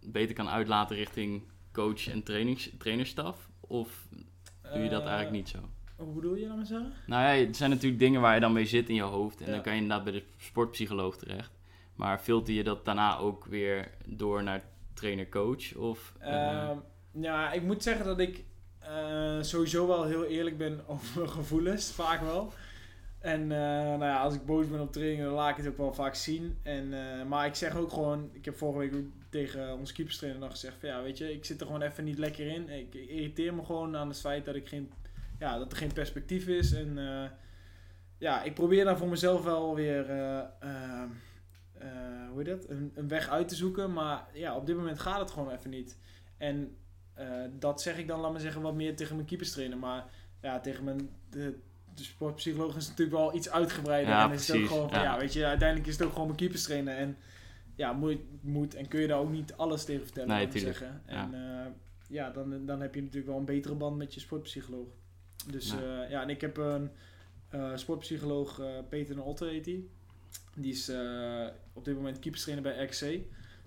beter 0.00 0.34
kan 0.34 0.48
uitlaten 0.48 0.96
richting 0.96 1.42
coach 1.72 2.08
en 2.08 2.22
trainings, 2.22 2.70
trainerstaf? 2.78 3.48
Of 3.60 4.08
doe 4.72 4.82
je 4.82 4.88
dat 4.88 5.02
eigenlijk 5.02 5.30
niet 5.30 5.48
zo? 5.48 5.58
Eh, 5.58 6.04
hoe 6.04 6.14
bedoel 6.14 6.34
je 6.34 6.46
dan 6.46 6.56
maar 6.56 6.66
zo? 6.66 6.80
Nou 7.06 7.22
ja, 7.22 7.44
het 7.46 7.56
zijn 7.56 7.70
natuurlijk 7.70 8.00
dingen 8.00 8.20
waar 8.20 8.34
je 8.34 8.40
dan 8.40 8.52
mee 8.52 8.66
zit 8.66 8.88
in 8.88 8.94
je 8.94 9.02
hoofd. 9.02 9.40
En 9.40 9.50
dan 9.50 9.62
kan 9.62 9.74
je 9.74 9.80
inderdaad 9.80 10.04
bij 10.04 10.12
de 10.12 10.24
sportpsycholoog 10.38 11.16
terecht. 11.16 11.50
Maar 11.94 12.18
filter 12.18 12.54
je 12.54 12.64
dat 12.64 12.84
daarna 12.84 13.18
ook 13.18 13.44
weer 13.44 13.90
door 14.06 14.42
naar 14.42 14.62
trainer-coach? 14.94 15.74
Of, 15.74 16.12
uh... 16.22 16.70
ja, 17.12 17.52
ik 17.52 17.62
moet 17.62 17.82
zeggen 17.82 18.04
dat 18.04 18.18
ik 18.18 18.44
uh, 18.82 19.42
sowieso 19.42 19.86
wel 19.86 20.04
heel 20.04 20.24
eerlijk 20.24 20.58
ben 20.58 20.80
over 20.86 21.18
mijn 21.18 21.30
gevoelens. 21.30 21.92
Vaak 21.92 22.20
wel. 22.20 22.52
En 23.22 23.40
uh, 23.40 23.48
nou 23.48 24.04
ja, 24.04 24.20
als 24.20 24.34
ik 24.34 24.44
boos 24.44 24.68
ben 24.68 24.80
op 24.80 24.92
trainingen, 24.92 25.24
dan 25.24 25.34
laat 25.34 25.50
ik 25.50 25.56
het 25.56 25.66
ook 25.66 25.76
wel 25.76 25.94
vaak 25.94 26.14
zien. 26.14 26.58
En, 26.62 26.92
uh, 26.92 27.24
maar 27.24 27.46
ik 27.46 27.54
zeg 27.54 27.76
ook 27.76 27.92
gewoon, 27.92 28.30
ik 28.32 28.44
heb 28.44 28.56
vorige 28.56 28.78
week 28.78 29.04
tegen 29.28 29.78
onze 29.78 29.92
keeperstrainer 29.92 30.40
nog 30.40 30.50
gezegd 30.50 30.76
van 30.80 30.88
ja, 30.88 31.02
weet 31.02 31.18
je, 31.18 31.32
ik 31.32 31.44
zit 31.44 31.60
er 31.60 31.66
gewoon 31.66 31.82
even 31.82 32.04
niet 32.04 32.18
lekker 32.18 32.46
in. 32.46 32.68
Ik, 32.68 32.94
irriteer 32.94 33.54
me 33.54 33.64
gewoon 33.64 33.96
aan 33.96 34.08
het 34.08 34.20
feit 34.20 34.44
dat, 34.44 34.54
ik 34.54 34.68
geen, 34.68 34.92
ja, 35.38 35.58
dat 35.58 35.72
er 35.72 35.78
geen 35.78 35.92
perspectief 35.92 36.46
is. 36.46 36.72
En 36.72 36.98
uh, 36.98 37.24
ja, 38.18 38.42
ik 38.42 38.54
probeer 38.54 38.84
daar 38.84 38.98
voor 38.98 39.08
mezelf 39.08 39.44
wel 39.44 39.74
weer, 39.74 40.06
hoe 42.30 42.36
heet 42.36 42.46
dat, 42.46 42.68
een, 42.68 42.92
een, 42.94 43.08
weg 43.08 43.28
uit 43.28 43.48
te 43.48 43.54
zoeken. 43.54 43.92
Maar 43.92 44.26
ja, 44.32 44.56
op 44.56 44.66
dit 44.66 44.76
moment 44.76 44.98
gaat 44.98 45.20
het 45.20 45.30
gewoon 45.30 45.50
even 45.50 45.70
niet. 45.70 45.98
En 46.36 46.76
dat 47.58 47.82
zeg 47.82 47.98
ik 47.98 48.08
dan, 48.08 48.20
laat 48.20 48.32
me 48.32 48.38
zeggen, 48.38 48.62
wat 48.62 48.74
meer 48.74 48.96
tegen 48.96 49.14
mijn 49.14 49.28
keeperstrainer. 49.28 49.78
Maar 49.78 50.04
ja, 50.40 50.60
tegen 50.60 50.84
mijn... 50.84 51.10
De, 51.30 51.58
de 51.94 52.02
sportpsycholoog 52.02 52.76
is 52.76 52.88
natuurlijk 52.88 53.16
wel 53.16 53.34
iets 53.34 53.50
uitgebreider. 53.50 54.14
Ja, 54.14 54.24
en 54.24 54.32
is 54.32 54.48
het 54.48 54.56
ook 54.56 54.66
gewoon, 54.66 54.88
ja. 54.90 55.02
ja. 55.02 55.18
weet 55.18 55.32
je, 55.32 55.44
uiteindelijk 55.44 55.88
is 55.88 55.94
het 55.94 56.06
ook 56.06 56.12
gewoon 56.12 56.26
mijn 56.26 56.38
keepers 56.38 56.62
trainen. 56.62 56.96
En 56.96 57.16
ja, 57.74 57.92
moet, 57.92 58.18
moet 58.40 58.74
en 58.74 58.88
kun 58.88 59.00
je 59.00 59.06
daar 59.06 59.18
ook 59.18 59.30
niet 59.30 59.52
alles 59.56 59.84
tegen 59.84 60.04
vertellen, 60.04 60.28
nee, 60.28 60.58
zeggen. 60.60 61.02
En 61.06 61.30
ja, 61.30 61.64
uh, 61.64 61.72
ja 62.08 62.30
dan, 62.30 62.66
dan 62.66 62.80
heb 62.80 62.94
je 62.94 63.00
natuurlijk 63.00 63.28
wel 63.28 63.38
een 63.38 63.44
betere 63.44 63.74
band 63.74 63.96
met 63.96 64.14
je 64.14 64.20
sportpsycholoog. 64.20 64.88
Dus 65.46 65.70
ja, 65.70 66.02
uh, 66.04 66.10
ja 66.10 66.22
en 66.22 66.30
ik 66.30 66.40
heb 66.40 66.56
een 66.56 66.90
uh, 67.54 67.76
sportpsycholoog, 67.76 68.60
Peter 68.88 69.16
Nolte 69.16 69.44
heet 69.44 69.64
die. 69.64 69.90
Die 70.54 70.72
is 70.72 70.92
op 71.72 71.84
dit 71.84 71.94
moment 71.94 72.18
keeperstrainer 72.18 72.72
bij 72.72 72.84
RC. 72.84 73.20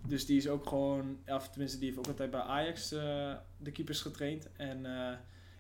Dus 0.07 0.25
die 0.25 0.37
is 0.37 0.47
ook 0.47 0.67
gewoon, 0.67 1.17
of 1.27 1.49
tenminste 1.49 1.77
die 1.77 1.87
heeft 1.87 1.99
ook 1.99 2.07
altijd 2.07 2.31
bij 2.31 2.39
Ajax 2.39 2.89
de 3.57 3.71
keepers 3.73 4.01
getraind. 4.01 4.49
En 4.55 4.85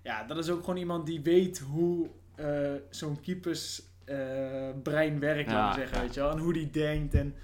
ja, 0.03 0.23
dat 0.23 0.37
is 0.37 0.49
ook 0.49 0.59
gewoon 0.59 0.77
iemand 0.77 1.05
die 1.05 1.21
weet 1.21 1.59
hoe 1.59 2.09
eh, 2.35 2.73
zo'n 2.89 3.21
keepers 3.21 3.81
eh, 4.05 4.69
brein 4.83 5.19
werkt, 5.19 5.49
Ja, 5.49 5.55
laten 5.55 5.73
we 5.73 5.79
zeggen, 5.79 5.97
ja. 5.97 6.03
weet 6.03 6.13
je 6.13 6.19
wel. 6.19 6.31
En 6.31 6.37
hoe 6.37 6.53
die 6.53 6.69
denkt 6.69 7.13
en 7.13 7.35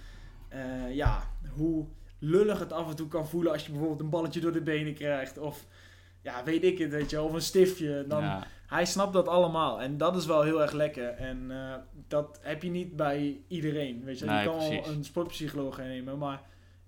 eh, 0.49 0.95
ja, 0.95 1.23
hoe 1.49 1.85
lullig 2.19 2.59
het 2.59 2.73
af 2.73 2.89
en 2.89 2.95
toe 2.95 3.07
kan 3.07 3.27
voelen 3.27 3.51
als 3.51 3.65
je 3.65 3.71
bijvoorbeeld 3.71 3.99
een 4.01 4.09
balletje 4.09 4.39
door 4.39 4.51
de 4.51 4.61
benen 4.61 4.93
krijgt. 4.93 5.37
Of 5.37 5.65
ja, 6.21 6.43
weet 6.43 6.63
ik 6.63 6.77
het, 6.77 6.91
weet 6.91 7.09
je. 7.09 7.21
Of 7.21 7.33
een 7.33 7.41
stiftje. 7.41 8.05
Dan, 8.07 8.23
ja, 8.23 8.47
Hij 8.67 8.85
snapt 8.85 9.13
dat 9.13 9.27
allemaal. 9.27 9.81
En 9.81 9.97
dat 9.97 10.15
is 10.15 10.25
wel 10.25 10.41
heel 10.41 10.61
erg 10.61 10.71
lekker. 10.71 11.07
En 11.07 11.51
dat 12.07 12.39
heb 12.41 12.63
je 12.63 12.69
niet 12.69 12.95
bij 12.95 13.41
iedereen. 13.47 14.03
Weet 14.03 14.19
je, 14.19 14.25
Nee, 14.25 14.39
je 14.39 14.45
kan 14.45 14.57
wel 14.57 14.87
een 14.87 15.03
sportpsycholoog 15.03 15.77
nemen, 15.77 16.17
maar 16.17 16.41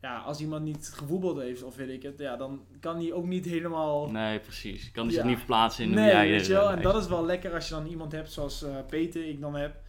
ja, 0.03 0.17
als 0.19 0.39
iemand 0.39 0.63
niet 0.63 0.91
gevoetbald 0.95 1.37
heeft 1.37 1.63
of 1.63 1.75
weet 1.75 1.89
ik 1.89 2.03
het, 2.03 2.19
ja, 2.19 2.35
dan 2.35 2.65
kan 2.79 2.95
hij 2.97 3.13
ook 3.13 3.25
niet 3.25 3.45
helemaal. 3.45 4.09
nee, 4.11 4.39
precies. 4.39 4.91
Kan 4.91 5.03
die 5.07 5.15
Ja. 5.15 5.19
zich 5.19 5.29
niet 5.29 5.37
verplaatsen 5.37 5.83
in 5.83 5.89
hoe 5.91 5.99
nee, 5.99 6.09
jij 6.09 6.29
weet 6.29 6.45
je 6.45 6.53
wel. 6.53 6.67
eh, 6.69 6.75
En 6.75 6.81
dat 6.81 6.95
is 6.95 7.07
wel 7.07 7.25
lekker 7.25 7.53
als 7.53 7.67
je 7.67 7.73
dan 7.73 7.85
iemand 7.85 8.11
hebt 8.11 8.31
zoals 8.31 8.63
eh, 8.63 8.75
Peter, 8.87 9.27
ik 9.27 9.41
dan 9.41 9.55
heb. 9.55 9.81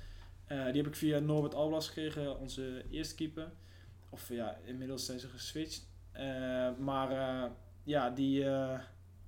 Eh, 0.44 0.64
die 0.64 0.76
heb 0.76 0.86
ik 0.86 0.94
via 0.96 1.18
Norbert 1.18 1.54
Alblas 1.54 1.86
gekregen, 1.86 2.38
onze 2.38 2.84
eerste 2.90 3.14
keeper. 3.14 3.52
Of 4.10 4.28
ja, 4.28 4.56
inmiddels 4.64 5.04
zijn 5.06 5.18
ze 5.18 5.28
geswitcht. 5.28 5.88
Maar 6.78 7.10
ja, 7.84 8.10
die, 8.10 8.38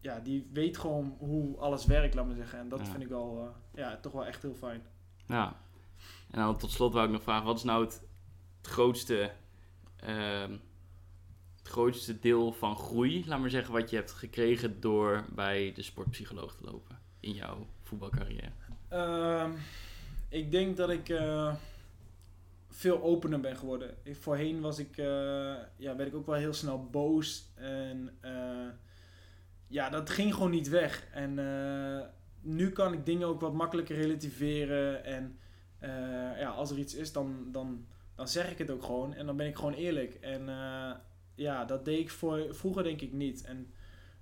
ja, 0.01 0.20
die 0.22 0.49
weet 0.53 0.79
gewoon 0.79 1.14
hoe 1.18 1.57
alles 1.59 1.85
werkt, 1.87 2.14
laat 2.14 2.27
maar 2.27 2.35
zeggen. 2.35 2.59
En 2.59 2.68
dat 2.68 2.79
Ja. 2.81 2.85
vind 2.87 3.03
ik 3.03 3.09
wel, 3.09 3.38
eh, 3.75 3.81
ja, 3.83 3.96
toch 4.01 4.12
wel 4.12 4.27
echt 4.27 4.42
heel 4.42 4.55
fijn. 4.55 4.83
Ja. 5.27 5.57
En 6.31 6.38
dan 6.40 6.59
tot 6.59 6.70
slot 6.70 6.92
wou 6.92 7.07
ik 7.07 7.12
nog 7.12 7.22
vragen, 7.22 7.46
wat 7.46 7.57
is 7.57 7.62
nou 7.64 7.85
het, 7.85 8.03
het 8.57 8.66
grootste, 8.66 9.31
ehm, 9.96 10.57
grootste 11.67 12.19
deel 12.19 12.53
van 12.53 12.77
groei, 12.77 13.25
laat 13.27 13.41
maar 13.41 13.51
zeggen, 13.51 13.73
wat 13.73 13.91
je 13.91 13.97
hebt 13.97 14.13
gekregen 14.13 14.81
door 14.81 15.25
bij 15.35 15.73
de 15.75 15.83
sportpsycholoog 15.83 16.55
te 16.55 16.65
lopen 16.65 16.99
in 17.21 17.33
jouw 17.33 17.67
voetbalcarrière? 17.83 18.53
Ehm, 18.89 19.51
ik 20.29 20.51
denk 20.51 20.77
dat 20.77 20.91
ik 20.91 21.09
eh, 21.09 21.55
veel 22.69 23.03
opener 23.03 23.41
ben 23.41 23.57
geworden. 23.57 23.95
Voorheen 24.05 24.61
was 24.61 24.79
ik, 24.79 24.97
eh, 24.97 25.07
ja, 25.77 25.97
werd 25.97 26.09
ik 26.09 26.15
ook 26.15 26.27
wel 26.27 26.35
heel 26.35 26.53
snel 26.53 26.85
boos. 26.91 27.51
En 27.55 28.11
eh, 28.21 28.69
ja, 29.67 29.91
dat 29.91 30.11
ging 30.11 30.35
gewoon 30.35 30.51
niet 30.51 30.69
weg. 30.69 31.07
En 31.13 31.35
nu 32.41 32.71
kan 32.71 32.93
ik 32.93 33.07
dingen 33.07 33.27
ook 33.27 33.41
wat 33.41 33.53
makkelijker 33.53 33.97
relativeren. 33.97 35.05
En 35.05 35.39
ja, 36.39 36.49
als 36.49 36.71
er 36.71 36.79
iets 36.79 36.95
is, 36.95 37.13
dan, 37.13 37.49
dan, 37.53 37.87
dan 38.15 38.29
zeg 38.29 38.51
ik 38.51 38.59
het 38.59 38.71
ook 38.71 38.83
gewoon. 38.83 39.15
En 39.15 39.27
dan 39.27 39.37
ben 39.37 39.47
ik 39.47 39.57
gewoon 39.57 39.75
eerlijk. 39.75 40.15
En 40.15 40.49
ja, 41.37 41.64
dat 41.64 41.85
deed 41.85 41.99
ik 41.99 42.11
voor, 42.11 42.46
vroeger 42.51 42.83
denk 42.83 43.01
ik 43.01 43.12
niet. 43.12 43.44
En 43.44 43.70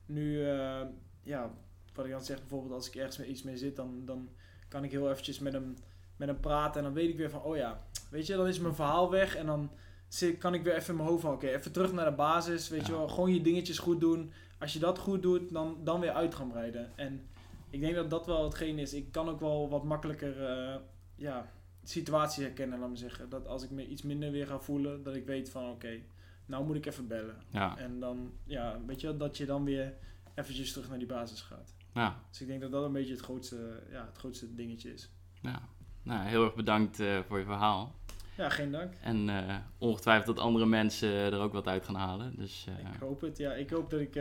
nu, 0.06 0.48
eh, 0.50 0.80
ja, 1.22 1.54
wat 1.94 2.04
ik 2.04 2.10
dan 2.10 2.24
zeg, 2.24 2.38
bijvoorbeeld 2.38 2.72
als 2.72 2.88
ik 2.88 2.94
ergens 2.94 3.18
met 3.18 3.26
iets 3.26 3.42
mee 3.42 3.56
zit, 3.56 3.76
dan, 3.76 4.02
dan 4.04 4.28
kan 4.68 4.84
ik 4.84 4.90
heel 4.90 5.10
eventjes 5.10 5.38
met 5.38 5.52
hem, 5.52 5.76
met 6.16 6.28
hem 6.28 6.40
praten. 6.40 6.76
En 6.76 6.82
dan 6.82 6.94
weet 6.94 7.08
ik 7.08 7.16
weer 7.16 7.30
van, 7.30 7.42
oh 7.42 7.56
ja, 7.56 7.86
weet 8.10 8.26
je, 8.26 8.36
dan 8.36 8.46
is 8.46 8.58
mijn 8.58 8.74
verhaal 8.74 9.10
weg. 9.10 9.36
En 9.36 9.46
dan 9.46 9.70
zit, 10.08 10.38
kan 10.38 10.54
ik 10.54 10.62
weer 10.62 10.74
even 10.74 10.90
in 10.90 10.96
mijn 10.96 11.08
hoofd 11.08 11.22
van, 11.22 11.32
oké, 11.32 11.46
even 11.46 11.72
terug 11.72 11.92
naar 11.92 12.10
de 12.10 12.16
basis. 12.16 12.68
Weet 12.68 12.86
je 12.86 12.92
wel, 12.92 13.08
gewoon 13.08 13.34
je 13.34 13.42
dingetjes 13.42 13.78
goed 13.78 14.00
doen. 14.00 14.32
Als 14.58 14.72
je 14.72 14.78
dat 14.78 14.98
goed 14.98 15.22
doet, 15.22 15.52
dan, 15.52 15.78
dan 15.84 16.00
weer 16.00 16.12
uit 16.12 16.34
gaan 16.34 16.48
breiden. 16.48 16.92
En 16.96 17.26
ik 17.70 17.80
denk 17.80 17.94
dat 17.94 18.10
dat 18.10 18.26
wel 18.26 18.44
hetgeen 18.44 18.78
is. 18.78 18.94
Ik 18.94 19.12
kan 19.12 19.28
ook 19.28 19.40
wel 19.40 19.68
wat 19.68 19.84
makkelijker, 19.84 20.44
eh, 20.44 20.76
ja, 21.16 21.52
situaties 21.84 22.42
herkennen, 22.42 22.78
laat 22.78 22.90
me 22.90 22.96
zeggen. 22.96 23.28
Dat 23.28 23.46
als 23.46 23.62
ik 23.62 23.70
me 23.70 23.86
iets 23.86 24.02
minder 24.02 24.30
weer 24.30 24.46
ga 24.46 24.58
voelen, 24.58 25.02
dat 25.02 25.14
ik 25.14 25.26
weet 25.26 25.50
van, 25.50 25.70
oké, 25.70 26.00
nou 26.46 26.64
moet 26.64 26.76
ik 26.76 26.86
even 26.86 27.06
bellen. 27.06 27.36
Ja, 27.50 27.78
En 27.78 28.00
dan, 28.00 28.32
ja, 28.44 28.78
weet 28.86 29.00
je 29.00 29.16
dat 29.16 29.36
je 29.36 29.46
dan 29.46 29.64
weer 29.64 29.94
eventjes 30.34 30.72
terug 30.72 30.88
naar 30.88 30.98
die 30.98 31.06
basis 31.06 31.40
gaat. 31.40 31.74
ja, 31.94 32.20
Dus 32.30 32.40
ik 32.40 32.46
denk 32.46 32.60
dat 32.60 32.70
dat 32.72 32.84
een 32.84 32.92
beetje 32.92 33.12
het 33.12 33.22
grootste, 33.22 33.82
ja, 33.90 34.04
het 34.06 34.18
grootste 34.18 34.54
dingetje 34.54 34.92
is. 34.92 35.10
ja. 35.40 35.62
Nou, 36.02 36.26
heel 36.26 36.44
erg 36.44 36.54
bedankt 36.54 37.00
eh, 37.00 37.18
voor 37.26 37.38
je 37.38 37.44
verhaal. 37.44 37.94
Ja, 38.36 38.48
geen 38.48 38.70
dank. 38.70 38.94
En 39.02 39.28
eh, 39.28 39.56
ongetwijfeld 39.78 40.36
dat 40.36 40.44
andere 40.44 40.66
mensen 40.66 41.08
er 41.08 41.38
ook 41.38 41.52
wat 41.52 41.66
uit 41.66 41.84
gaan 41.84 41.94
halen. 41.94 42.36
Dus 42.36 42.66
eh, 42.68 42.92
Ik 42.94 43.00
hoop 43.00 43.20
het. 43.20 43.36
Ja, 43.38 43.52
ik 43.52 43.70
hoop 43.70 43.90
dat 43.90 44.00
ik, 44.00 44.20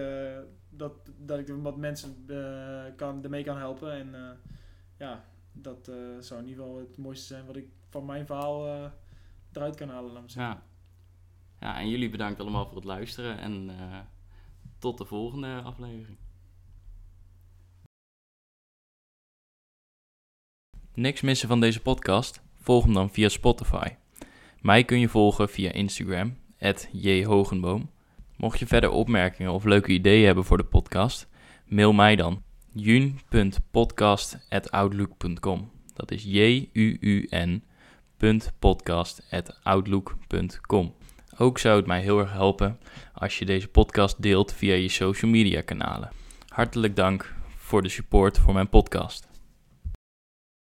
dat, 0.69 0.93
dat 1.17 1.39
ik 1.39 1.47
wat 1.47 1.77
mensen 1.77 2.25
kan, 2.95 3.23
ermee 3.23 3.43
kan 3.43 3.57
helpen. 3.57 3.91
En 3.91 4.37
ja, 4.97 5.25
dat 5.51 5.91
zou 6.19 6.41
in 6.41 6.47
ieder 6.47 6.63
geval 6.63 6.79
het 6.79 6.97
mooiste 6.97 7.25
zijn 7.25 7.45
wat 7.45 7.55
ik 7.55 7.67
van 7.89 8.05
mijn 8.05 8.25
verhaal 8.25 8.91
eruit 9.51 9.75
kan 9.75 9.89
halen. 9.89 10.11
Laat 10.11 10.21
me 10.23 10.29
zeggen. 10.29 10.53
ja. 10.53 10.63
En 11.63 11.89
jullie 11.89 12.09
bedankt 12.09 12.39
allemaal 12.39 12.65
voor 12.65 12.75
het 12.75 12.83
luisteren. 12.83 13.39
En 13.39 13.69
eh, 13.69 13.99
tot 14.79 14.97
de 14.97 15.05
volgende 15.05 15.61
aflevering. 15.61 16.17
Niks 20.93 21.21
missen 21.21 21.47
van 21.47 21.59
deze 21.59 21.81
podcast? 21.81 22.41
Volg 22.55 22.83
hem 22.83 22.93
dan 22.93 23.09
via 23.09 23.29
Spotify. 23.29 23.87
Mij 24.61 24.83
kun 24.83 24.99
je 24.99 25.09
volgen 25.09 25.49
via 25.49 25.71
Instagram, 25.71 26.37
jhogenboom. 26.91 27.89
Mocht 28.37 28.59
je 28.59 28.67
verder 28.67 28.89
opmerkingen 28.89 29.51
of 29.51 29.63
leuke 29.63 29.91
ideeën 29.91 30.25
hebben 30.25 30.43
voor 30.43 30.57
de 30.57 30.63
podcast, 30.63 31.29
mail 31.67 31.93
mij 31.93 32.15
dan 32.15 32.43
jun.podcast.outlook.com. 32.73 35.71
Dat 35.93 36.11
is 36.11 36.23
j-u-u-n 36.23 37.63
podcast.outlook.com. 38.59 40.93
Ook 41.37 41.59
zou 41.59 41.77
het 41.77 41.85
mij 41.85 42.01
heel 42.01 42.19
erg 42.19 42.31
helpen 42.31 42.79
als 43.13 43.39
je 43.39 43.45
deze 43.45 43.67
podcast 43.67 44.21
deelt 44.21 44.53
via 44.53 44.73
je 44.73 44.89
social 44.89 45.31
media 45.31 45.61
kanalen. 45.61 46.11
Hartelijk 46.47 46.95
dank 46.95 47.33
voor 47.57 47.81
de 47.81 47.89
support 47.89 48.39
voor 48.39 48.53
mijn 48.53 48.69
podcast. 48.69 49.32